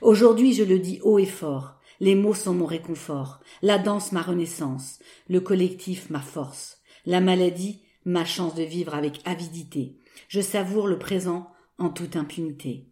Aujourd'hui, 0.00 0.52
je 0.52 0.64
le 0.64 0.78
dis 0.78 1.00
haut 1.02 1.18
et 1.18 1.26
fort. 1.26 1.74
Les 2.00 2.14
mots 2.14 2.34
sont 2.34 2.54
mon 2.54 2.66
réconfort. 2.66 3.40
La 3.62 3.78
danse, 3.78 4.12
ma 4.12 4.22
renaissance. 4.22 4.98
Le 5.28 5.40
collectif, 5.40 6.10
ma 6.10 6.20
force. 6.20 6.82
La 7.06 7.20
maladie, 7.20 7.80
ma 8.04 8.24
chance 8.24 8.54
de 8.54 8.62
vivre 8.62 8.94
avec 8.94 9.20
avidité. 9.24 9.96
Je 10.28 10.40
savoure 10.40 10.86
le 10.86 10.98
présent 10.98 11.50
en 11.78 11.90
toute 11.90 12.16
impunité. 12.16 12.86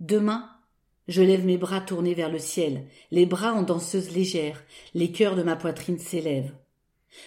Demain, 0.00 0.50
je 1.08 1.22
lève 1.22 1.44
mes 1.44 1.56
bras 1.56 1.80
tournés 1.80 2.14
vers 2.14 2.30
le 2.30 2.38
ciel, 2.38 2.86
les 3.12 3.26
bras 3.26 3.52
en 3.52 3.62
danseuse 3.62 4.10
légère, 4.10 4.64
les 4.94 5.12
cœurs 5.12 5.36
de 5.36 5.42
ma 5.42 5.54
poitrine 5.54 5.98
s'élèvent. 5.98 6.52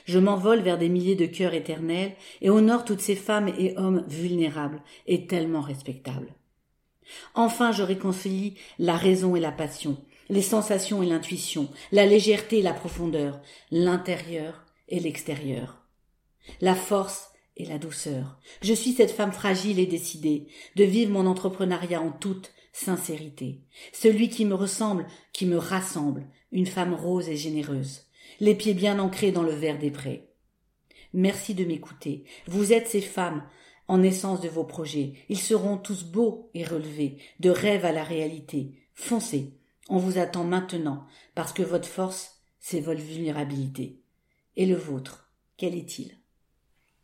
Je 0.05 0.19
m'envole 0.19 0.59
vers 0.59 0.77
des 0.77 0.89
milliers 0.89 1.15
de 1.15 1.25
cœurs 1.25 1.53
éternels 1.53 2.13
et 2.41 2.49
honore 2.49 2.85
toutes 2.85 2.99
ces 2.99 3.15
femmes 3.15 3.47
et 3.57 3.75
hommes 3.77 4.05
vulnérables 4.07 4.83
et 5.07 5.27
tellement 5.27 5.61
respectables. 5.61 6.33
Enfin, 7.35 7.71
je 7.71 7.83
réconcilie 7.83 8.55
la 8.77 8.95
raison 8.95 9.35
et 9.35 9.39
la 9.39 9.51
passion, 9.51 9.97
les 10.29 10.41
sensations 10.41 11.01
et 11.03 11.05
l'intuition, 11.05 11.69
la 11.91 12.05
légèreté 12.05 12.59
et 12.59 12.63
la 12.63 12.73
profondeur, 12.73 13.41
l'intérieur 13.71 14.65
et 14.87 14.99
l'extérieur, 14.99 15.85
la 16.61 16.75
force 16.75 17.29
et 17.57 17.65
la 17.65 17.77
douceur. 17.77 18.39
Je 18.61 18.73
suis 18.73 18.93
cette 18.93 19.11
femme 19.11 19.33
fragile 19.33 19.79
et 19.79 19.85
décidée 19.85 20.47
de 20.75 20.83
vivre 20.83 21.11
mon 21.11 21.25
entrepreneuriat 21.25 22.01
en 22.01 22.11
toute 22.11 22.51
sincérité. 22.71 23.61
Celui 23.91 24.29
qui 24.29 24.45
me 24.45 24.55
ressemble, 24.55 25.05
qui 25.33 25.45
me 25.45 25.57
rassemble, 25.57 26.27
une 26.51 26.67
femme 26.67 26.93
rose 26.93 27.29
et 27.29 27.37
généreuse, 27.37 28.03
les 28.39 28.55
pieds 28.55 28.73
bien 28.73 28.99
ancrés 28.99 29.31
dans 29.31 29.43
le 29.43 29.51
verre 29.51 29.79
des 29.79 29.91
prés. 29.91 30.29
Merci 31.13 31.55
de 31.55 31.65
m'écouter. 31.65 32.23
Vous 32.47 32.71
êtes 32.71 32.87
ces 32.87 33.01
femmes 33.01 33.43
en 33.89 34.03
essence 34.03 34.39
de 34.39 34.47
vos 34.47 34.63
projets. 34.63 35.13
Ils 35.27 35.39
seront 35.39 35.77
tous 35.77 36.05
beaux 36.05 36.49
et 36.53 36.63
relevés, 36.63 37.17
de 37.41 37.49
rêve 37.49 37.83
à 37.83 37.91
la 37.91 38.03
réalité. 38.03 38.71
Foncez. 38.93 39.51
On 39.89 39.97
vous 39.97 40.19
attend 40.19 40.43
maintenant, 40.43 41.07
parce 41.33 41.51
que 41.51 41.63
votre 41.63 41.87
force, 41.87 42.39
c'est 42.59 42.79
votre 42.79 43.01
vulnérabilité. 43.01 43.99
Et 44.55 44.67
le 44.67 44.75
vôtre, 44.75 45.31
quel 45.57 45.73
est-il? 45.73 46.15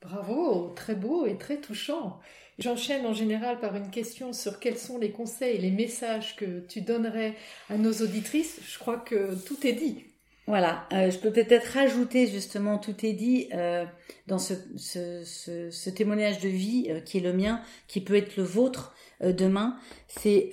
Bravo, 0.01 0.71
très 0.75 0.93
beau 0.93 1.25
et 1.25 1.37
très 1.37 1.59
touchant. 1.59 2.19
J'enchaîne 2.59 3.07
en 3.07 3.13
général 3.13 3.59
par 3.59 3.75
une 3.75 3.89
question 3.89 4.31
sur 4.31 4.59
quels 4.59 4.77
sont 4.77 4.99
les 4.99 5.11
conseils 5.11 5.55
et 5.55 5.61
les 5.61 5.71
messages 5.71 6.35
que 6.35 6.59
tu 6.67 6.81
donnerais 6.81 7.35
à 7.69 7.77
nos 7.77 7.93
auditrices. 7.93 8.59
Je 8.63 8.77
crois 8.77 8.97
que 8.97 9.33
tout 9.45 9.65
est 9.65 9.73
dit. 9.73 10.05
Voilà, 10.47 10.87
euh, 10.93 11.09
je 11.09 11.17
peux 11.17 11.31
peut-être 11.31 11.65
rajouter 11.73 12.27
justement, 12.27 12.77
tout 12.77 13.03
est 13.03 13.13
dit 13.13 13.47
euh, 13.53 13.83
dans 14.27 14.37
ce, 14.37 14.53
ce, 14.75 15.89
témoignage 15.89 16.39
de 16.39 16.49
vie 16.49 16.85
euh, 16.89 16.99
qui 16.99 17.17
est 17.17 17.21
le 17.21 17.33
mien, 17.33 17.61
qui 17.87 17.99
peut 17.99 18.15
être 18.15 18.37
le 18.37 18.43
vôtre 18.43 18.93
demain. 19.21 19.77
C'est 20.07 20.51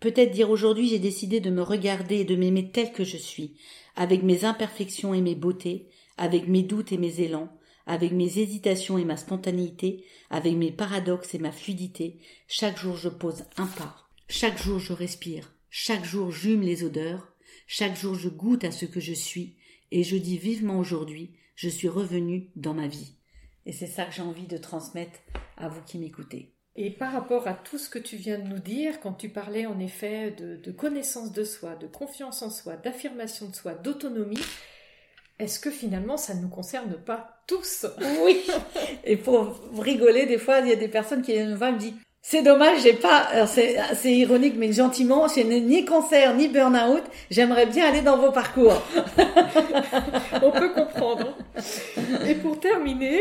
peut-être 0.00 0.30
dire 0.30 0.50
aujourd'hui 0.50 0.88
j'ai 0.88 0.98
décidé 0.98 1.40
de 1.40 1.50
me 1.50 1.62
regarder 1.62 2.16
et 2.20 2.24
de 2.24 2.36
m'aimer 2.36 2.70
tel 2.70 2.92
que 2.92 3.04
je 3.04 3.16
suis, 3.16 3.56
avec 3.96 4.22
mes 4.22 4.44
imperfections 4.44 5.12
et 5.12 5.20
mes 5.20 5.34
beautés, 5.34 5.88
avec 6.16 6.48
mes 6.48 6.62
doutes 6.62 6.92
et 6.92 6.98
mes 6.98 7.20
élans, 7.20 7.50
avec 7.86 8.12
mes 8.12 8.38
hésitations 8.38 8.98
et 8.98 9.04
ma 9.04 9.16
spontanéité, 9.16 10.04
avec 10.30 10.54
mes 10.54 10.70
paradoxes 10.70 11.34
et 11.34 11.38
ma 11.38 11.52
fluidité. 11.52 12.18
Chaque 12.46 12.78
jour 12.78 12.96
je 12.96 13.08
pose 13.08 13.44
un 13.58 13.66
pas, 13.66 13.96
chaque 14.28 14.62
jour 14.62 14.78
je 14.78 14.94
respire, 14.94 15.52
chaque 15.68 16.04
jour 16.04 16.30
j'hume 16.30 16.62
les 16.62 16.84
odeurs, 16.84 17.35
chaque 17.66 17.96
jour 17.96 18.14
je 18.14 18.28
goûte 18.28 18.64
à 18.64 18.70
ce 18.70 18.84
que 18.84 19.00
je 19.00 19.12
suis, 19.12 19.56
et 19.90 20.02
je 20.02 20.16
dis 20.16 20.38
vivement 20.38 20.78
aujourd'hui, 20.78 21.32
je 21.54 21.68
suis 21.68 21.88
revenu 21.88 22.50
dans 22.56 22.74
ma 22.74 22.86
vie. 22.86 23.14
Et 23.64 23.72
c'est 23.72 23.86
ça 23.86 24.04
que 24.04 24.14
j'ai 24.14 24.22
envie 24.22 24.46
de 24.46 24.56
transmettre 24.56 25.18
à 25.56 25.68
vous 25.68 25.82
qui 25.82 25.98
m'écoutez. 25.98 26.52
Et 26.76 26.90
par 26.90 27.12
rapport 27.12 27.48
à 27.48 27.54
tout 27.54 27.78
ce 27.78 27.88
que 27.88 27.98
tu 27.98 28.16
viens 28.16 28.38
de 28.38 28.46
nous 28.46 28.58
dire, 28.58 29.00
quand 29.00 29.14
tu 29.14 29.30
parlais 29.30 29.64
en 29.64 29.80
effet 29.80 30.30
de, 30.30 30.70
connaissance 30.70 31.32
de 31.32 31.42
soi, 31.42 31.74
de 31.74 31.86
confiance 31.86 32.42
en 32.42 32.50
soi, 32.50 32.76
d'affirmation 32.76 33.48
de 33.48 33.54
soi, 33.54 33.72
d'autonomie, 33.74 34.42
est-ce 35.38 35.58
que 35.58 35.70
finalement 35.70 36.18
ça 36.18 36.34
ne 36.34 36.42
nous 36.42 36.48
concerne 36.48 36.94
pas 36.94 37.42
tous? 37.46 37.86
Oui. 38.24 38.46
Et 39.04 39.16
pour 39.16 39.58
rigoler, 39.78 40.26
des 40.26 40.38
fois, 40.38 40.60
il 40.60 40.68
y 40.68 40.72
a 40.72 40.76
des 40.76 40.88
personnes 40.88 41.22
qui 41.22 41.32
viennent 41.32 41.50
me 41.50 41.56
voir 41.56 41.70
et 41.70 41.74
me 41.74 41.78
disent 41.78 41.94
c'est 42.28 42.42
dommage, 42.42 42.82
j'ai 42.82 42.94
pas, 42.94 43.46
c'est 43.46 44.10
ironique, 44.10 44.54
mais 44.58 44.72
gentiment, 44.72 45.28
je 45.28 45.42
n'ai 45.42 45.60
ni 45.60 45.84
cancer 45.84 46.34
ni 46.34 46.48
burn-out. 46.48 47.04
J'aimerais 47.30 47.66
bien 47.66 47.86
aller 47.86 48.00
dans 48.00 48.18
vos 48.18 48.32
parcours. 48.32 48.82
On 50.42 50.50
peut 50.50 50.70
comprendre. 50.70 51.36
Et 52.26 52.34
pour 52.34 52.58
terminer, 52.58 53.20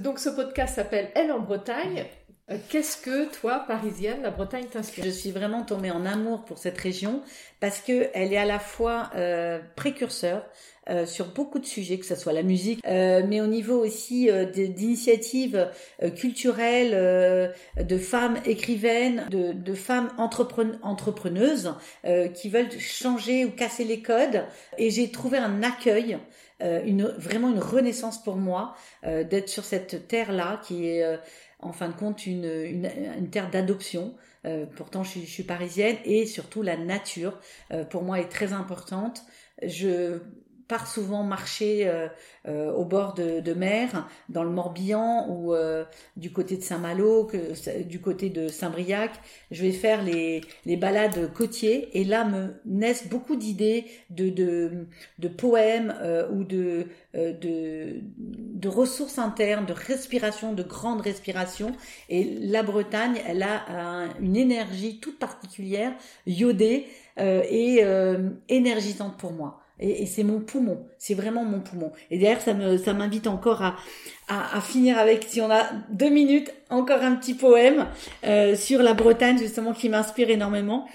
donc 0.00 0.18
ce 0.18 0.30
podcast 0.30 0.74
s'appelle 0.74 1.12
Elle 1.14 1.30
en 1.30 1.38
Bretagne. 1.38 2.06
Euh, 2.50 2.56
qu'est-ce 2.68 2.96
que 2.96 3.26
toi, 3.26 3.64
parisienne, 3.68 4.22
la 4.22 4.30
Bretagne 4.30 4.64
t'inspire? 4.64 5.04
Je 5.04 5.10
suis 5.10 5.30
vraiment 5.30 5.62
tombée 5.62 5.92
en 5.92 6.04
amour 6.04 6.44
pour 6.44 6.58
cette 6.58 6.78
région 6.78 7.22
parce 7.60 7.78
que 7.78 8.08
elle 8.14 8.32
est 8.32 8.38
à 8.38 8.46
la 8.46 8.58
fois 8.58 9.10
euh, 9.14 9.60
précurseur 9.76 10.42
euh, 10.90 11.04
sur 11.04 11.26
beaucoup 11.26 11.58
de 11.58 11.66
sujets, 11.66 11.98
que 11.98 12.06
ce 12.06 12.16
soit 12.16 12.32
la 12.32 12.42
musique, 12.42 12.80
euh, 12.86 13.22
mais 13.28 13.42
au 13.42 13.46
niveau 13.46 13.84
aussi 13.84 14.30
euh, 14.30 14.46
d'initiatives 14.46 15.70
culturelles, 16.16 17.52
de 17.78 17.98
femmes 17.98 18.38
écrivaines, 18.46 19.26
de, 19.30 19.52
de 19.52 19.74
femmes 19.74 20.10
entrepreneuses 20.16 21.74
qui 22.34 22.48
veulent 22.48 22.70
changer 22.78 23.44
ou 23.44 23.50
casser 23.50 23.84
les 23.84 24.00
codes. 24.00 24.44
Et 24.78 24.90
j'ai 24.90 25.10
trouvé 25.10 25.38
un 25.38 25.62
accueil. 25.62 26.18
une, 26.60 27.04
vraiment 27.18 27.50
une 27.50 27.58
renaissance 27.58 28.22
pour 28.22 28.36
moi 28.36 28.74
d'être 29.04 29.48
sur 29.48 29.64
cette 29.64 30.08
terre-là 30.08 30.60
qui 30.64 30.86
est 30.86 31.18
en 31.60 31.72
fin 31.72 31.88
de 31.88 31.94
compte 31.94 32.26
une, 32.26 32.44
une, 32.44 32.90
une 33.18 33.30
terre 33.30 33.50
d'adoption. 33.50 34.14
pourtant, 34.76 35.02
je 35.02 35.10
suis, 35.10 35.20
je 35.22 35.30
suis, 35.30 35.42
parisienne 35.42 35.96
et 36.04 36.26
surtout 36.26 36.62
la 36.62 36.76
nature 36.76 37.38
pour 37.90 38.02
moi 38.02 38.20
est 38.20 38.28
très 38.28 38.52
importante. 38.52 39.22
Je 39.62 40.20
part 40.68 40.86
souvent 40.86 41.24
marcher 41.24 41.88
euh, 41.88 42.08
euh, 42.46 42.70
au 42.72 42.84
bord 42.84 43.14
de, 43.14 43.54
mer, 43.54 44.06
dans 44.28 44.44
le 44.44 44.50
Morbihan 44.50 45.26
ou 45.30 45.54
euh, 45.54 45.84
du 46.16 46.30
côté 46.30 46.58
de 46.58 46.62
Saint-Malo, 46.62 47.30
du 47.86 48.00
côté 48.00 48.28
de 48.28 48.48
Saint-Briac. 48.48 49.12
Je 49.50 49.62
vais 49.62 49.72
faire 49.72 50.02
les, 50.02 50.42
les 50.66 50.76
balades 50.76 51.32
côtiers 51.32 51.98
et 51.98 52.04
là 52.04 52.24
me 52.24 52.54
naissent 52.66 53.08
beaucoup 53.08 53.34
d'idées 53.34 53.86
de, 54.10 54.28
de, 54.28 54.86
de, 55.18 55.28
poèmes 55.28 55.94
ou 56.32 56.44
de, 56.44 56.86
de, 57.14 58.00
de 58.20 58.68
ressources 58.68 59.18
internes, 59.18 59.64
de 59.64 59.72
respiration, 59.72 60.52
de 60.52 60.62
grande 60.62 61.00
respiration. 61.00 61.72
Et 62.10 62.24
la 62.40 62.62
Bretagne, 62.62 63.20
elle 63.26 63.42
a 63.42 64.08
une 64.20 64.36
énergie 64.36 65.00
toute 65.00 65.18
particulière, 65.18 65.92
iodée 66.26 66.86
et 67.16 67.82
énergisante 68.48 69.16
pour 69.16 69.32
moi. 69.32 69.62
Et, 69.80 70.06
c'est 70.06 70.24
mon 70.24 70.40
poumon, 70.40 70.86
c'est 70.98 71.14
vraiment 71.14 71.44
mon 71.44 71.60
poumon. 71.60 71.92
Et 72.10 72.18
d'ailleurs, 72.18 72.40
ça 72.40 72.54
me, 72.54 72.76
ça 72.78 72.92
m'invite 72.94 73.26
encore 73.26 73.62
à, 73.62 73.76
à, 74.26 74.56
à, 74.56 74.60
finir 74.60 74.98
avec, 74.98 75.24
si 75.28 75.40
on 75.40 75.50
a 75.50 75.64
deux 75.90 76.08
minutes, 76.10 76.52
encore 76.70 77.02
un 77.02 77.14
petit 77.14 77.34
poème 77.34 77.86
euh, 78.24 78.56
sur 78.56 78.82
la 78.82 78.94
Bretagne 78.94 79.38
justement 79.38 79.72
qui 79.72 79.88
m'inspire 79.88 80.30
énormément. 80.30 80.86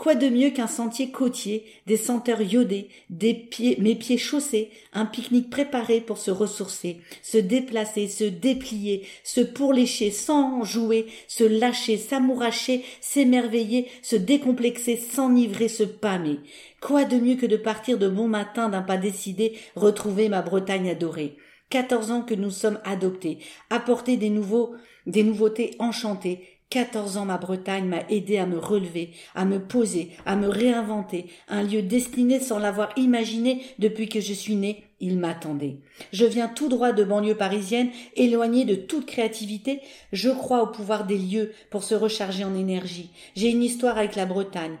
Quoi 0.00 0.14
de 0.14 0.30
mieux 0.30 0.48
qu'un 0.48 0.66
sentier 0.66 1.10
côtier, 1.10 1.66
des 1.86 1.98
senteurs 1.98 2.40
iodées, 2.40 2.88
des 3.10 3.34
pieds, 3.34 3.76
mes 3.80 3.94
pieds 3.94 4.16
chaussés, 4.16 4.70
un 4.94 5.04
pique-nique 5.04 5.50
préparé 5.50 6.00
pour 6.00 6.16
se 6.16 6.30
ressourcer, 6.30 7.02
se 7.22 7.36
déplacer, 7.36 8.08
se 8.08 8.24
déplier, 8.24 9.06
se 9.24 9.42
pourlécher 9.42 10.10
sans 10.10 10.64
jouer, 10.64 11.04
se 11.28 11.44
lâcher, 11.44 11.98
s'amouracher, 11.98 12.82
s'émerveiller, 13.02 13.88
se 14.00 14.16
décomplexer, 14.16 14.96
s'enivrer, 14.96 15.68
se 15.68 15.84
pâmer. 15.84 16.38
Quoi 16.80 17.04
de 17.04 17.18
mieux 17.18 17.36
que 17.36 17.44
de 17.44 17.58
partir 17.58 17.98
de 17.98 18.08
bon 18.08 18.26
matin 18.26 18.70
d'un 18.70 18.80
pas 18.80 18.96
décidé, 18.96 19.58
retrouver 19.76 20.30
ma 20.30 20.40
Bretagne 20.40 20.88
adorée. 20.88 21.36
Quatorze 21.68 22.10
ans 22.10 22.22
que 22.22 22.34
nous 22.34 22.50
sommes 22.50 22.80
adoptés, 22.84 23.36
apporter 23.68 24.16
des 24.16 24.30
nouveaux, 24.30 24.74
des 25.04 25.24
nouveautés 25.24 25.76
enchantées, 25.78 26.59
14 26.70 27.16
ans, 27.16 27.24
ma 27.24 27.36
Bretagne 27.36 27.86
m'a 27.86 28.08
aidé 28.08 28.38
à 28.38 28.46
me 28.46 28.56
relever, 28.56 29.10
à 29.34 29.44
me 29.44 29.58
poser, 29.58 30.10
à 30.24 30.36
me 30.36 30.48
réinventer, 30.48 31.26
un 31.48 31.64
lieu 31.64 31.82
destiné 31.82 32.38
sans 32.38 32.60
l'avoir 32.60 32.90
imaginé 32.96 33.64
depuis 33.80 34.08
que 34.08 34.20
je 34.20 34.32
suis 34.32 34.54
née, 34.54 34.84
il 35.00 35.18
m'attendait. 35.18 35.78
Je 36.12 36.24
viens 36.24 36.46
tout 36.46 36.68
droit 36.68 36.92
de 36.92 37.02
banlieue 37.02 37.34
parisienne, 37.34 37.90
éloignée 38.14 38.64
de 38.64 38.76
toute 38.76 39.06
créativité, 39.06 39.80
je 40.12 40.30
crois 40.30 40.62
au 40.62 40.68
pouvoir 40.68 41.06
des 41.06 41.18
lieux 41.18 41.52
pour 41.70 41.82
se 41.82 41.96
recharger 41.96 42.44
en 42.44 42.54
énergie. 42.54 43.10
J'ai 43.34 43.50
une 43.50 43.64
histoire 43.64 43.98
avec 43.98 44.14
la 44.14 44.26
Bretagne. 44.26 44.76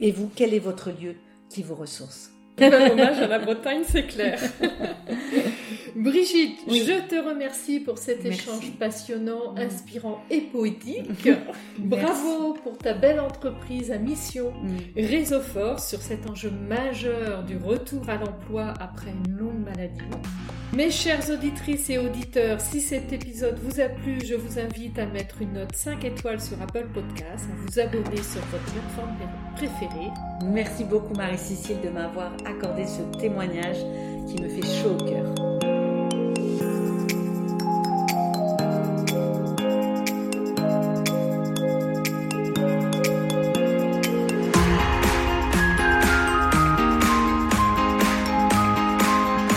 Et 0.00 0.10
vous, 0.10 0.28
quel 0.34 0.52
est 0.54 0.58
votre 0.58 0.90
lieu 0.90 1.14
qui 1.48 1.62
vous 1.62 1.76
ressource? 1.76 2.31
Un 2.60 2.90
hommage 2.90 3.18
à 3.18 3.26
la 3.26 3.38
Bretagne, 3.38 3.82
c'est 3.86 4.06
clair. 4.06 4.38
Brigitte, 5.96 6.60
je 6.68 7.06
te 7.06 7.14
remercie 7.16 7.80
pour 7.80 7.98
cet 7.98 8.24
échange 8.24 8.72
passionnant, 8.78 9.54
inspirant 9.56 10.22
et 10.30 10.40
poétique. 10.40 11.28
Bravo 11.78 12.54
pour 12.62 12.78
ta 12.78 12.94
belle 12.94 13.20
entreprise 13.20 13.90
à 13.90 13.98
mission 13.98 14.52
mm. 14.62 14.76
Réseau 14.96 15.40
Force 15.40 15.88
sur 15.88 16.00
cet 16.00 16.28
enjeu 16.28 16.50
majeur 16.50 17.44
du 17.44 17.56
retour 17.56 18.08
à 18.08 18.16
l'emploi 18.16 18.72
après 18.80 19.10
une 19.10 19.36
longue 19.36 19.64
maladie. 19.64 20.00
Mes 20.74 20.90
chères 20.90 21.28
auditrices 21.28 21.90
et 21.90 21.98
auditeurs, 21.98 22.58
si 22.58 22.80
cet 22.80 23.12
épisode 23.12 23.58
vous 23.62 23.78
a 23.78 23.90
plu, 23.90 24.18
je 24.24 24.34
vous 24.34 24.58
invite 24.58 24.98
à 24.98 25.04
mettre 25.04 25.42
une 25.42 25.52
note 25.52 25.76
5 25.76 26.02
étoiles 26.02 26.40
sur 26.40 26.60
Apple 26.62 26.86
Podcast, 26.94 27.44
à 27.52 27.54
vous 27.60 27.78
abonner 27.78 28.22
sur 28.22 28.40
votre 28.50 28.64
plateforme 28.72 29.14
préférée. 29.54 30.10
Merci 30.46 30.84
beaucoup 30.84 31.12
Marie-Cécile 31.14 31.82
de 31.82 31.90
m'avoir 31.90 32.32
accordé 32.46 32.86
ce 32.86 33.02
témoignage 33.18 33.78
qui 34.26 34.42
me 34.42 34.48
fait 34.48 34.62
chaud 34.62 34.96
au 34.98 35.04
cœur. 35.04 35.71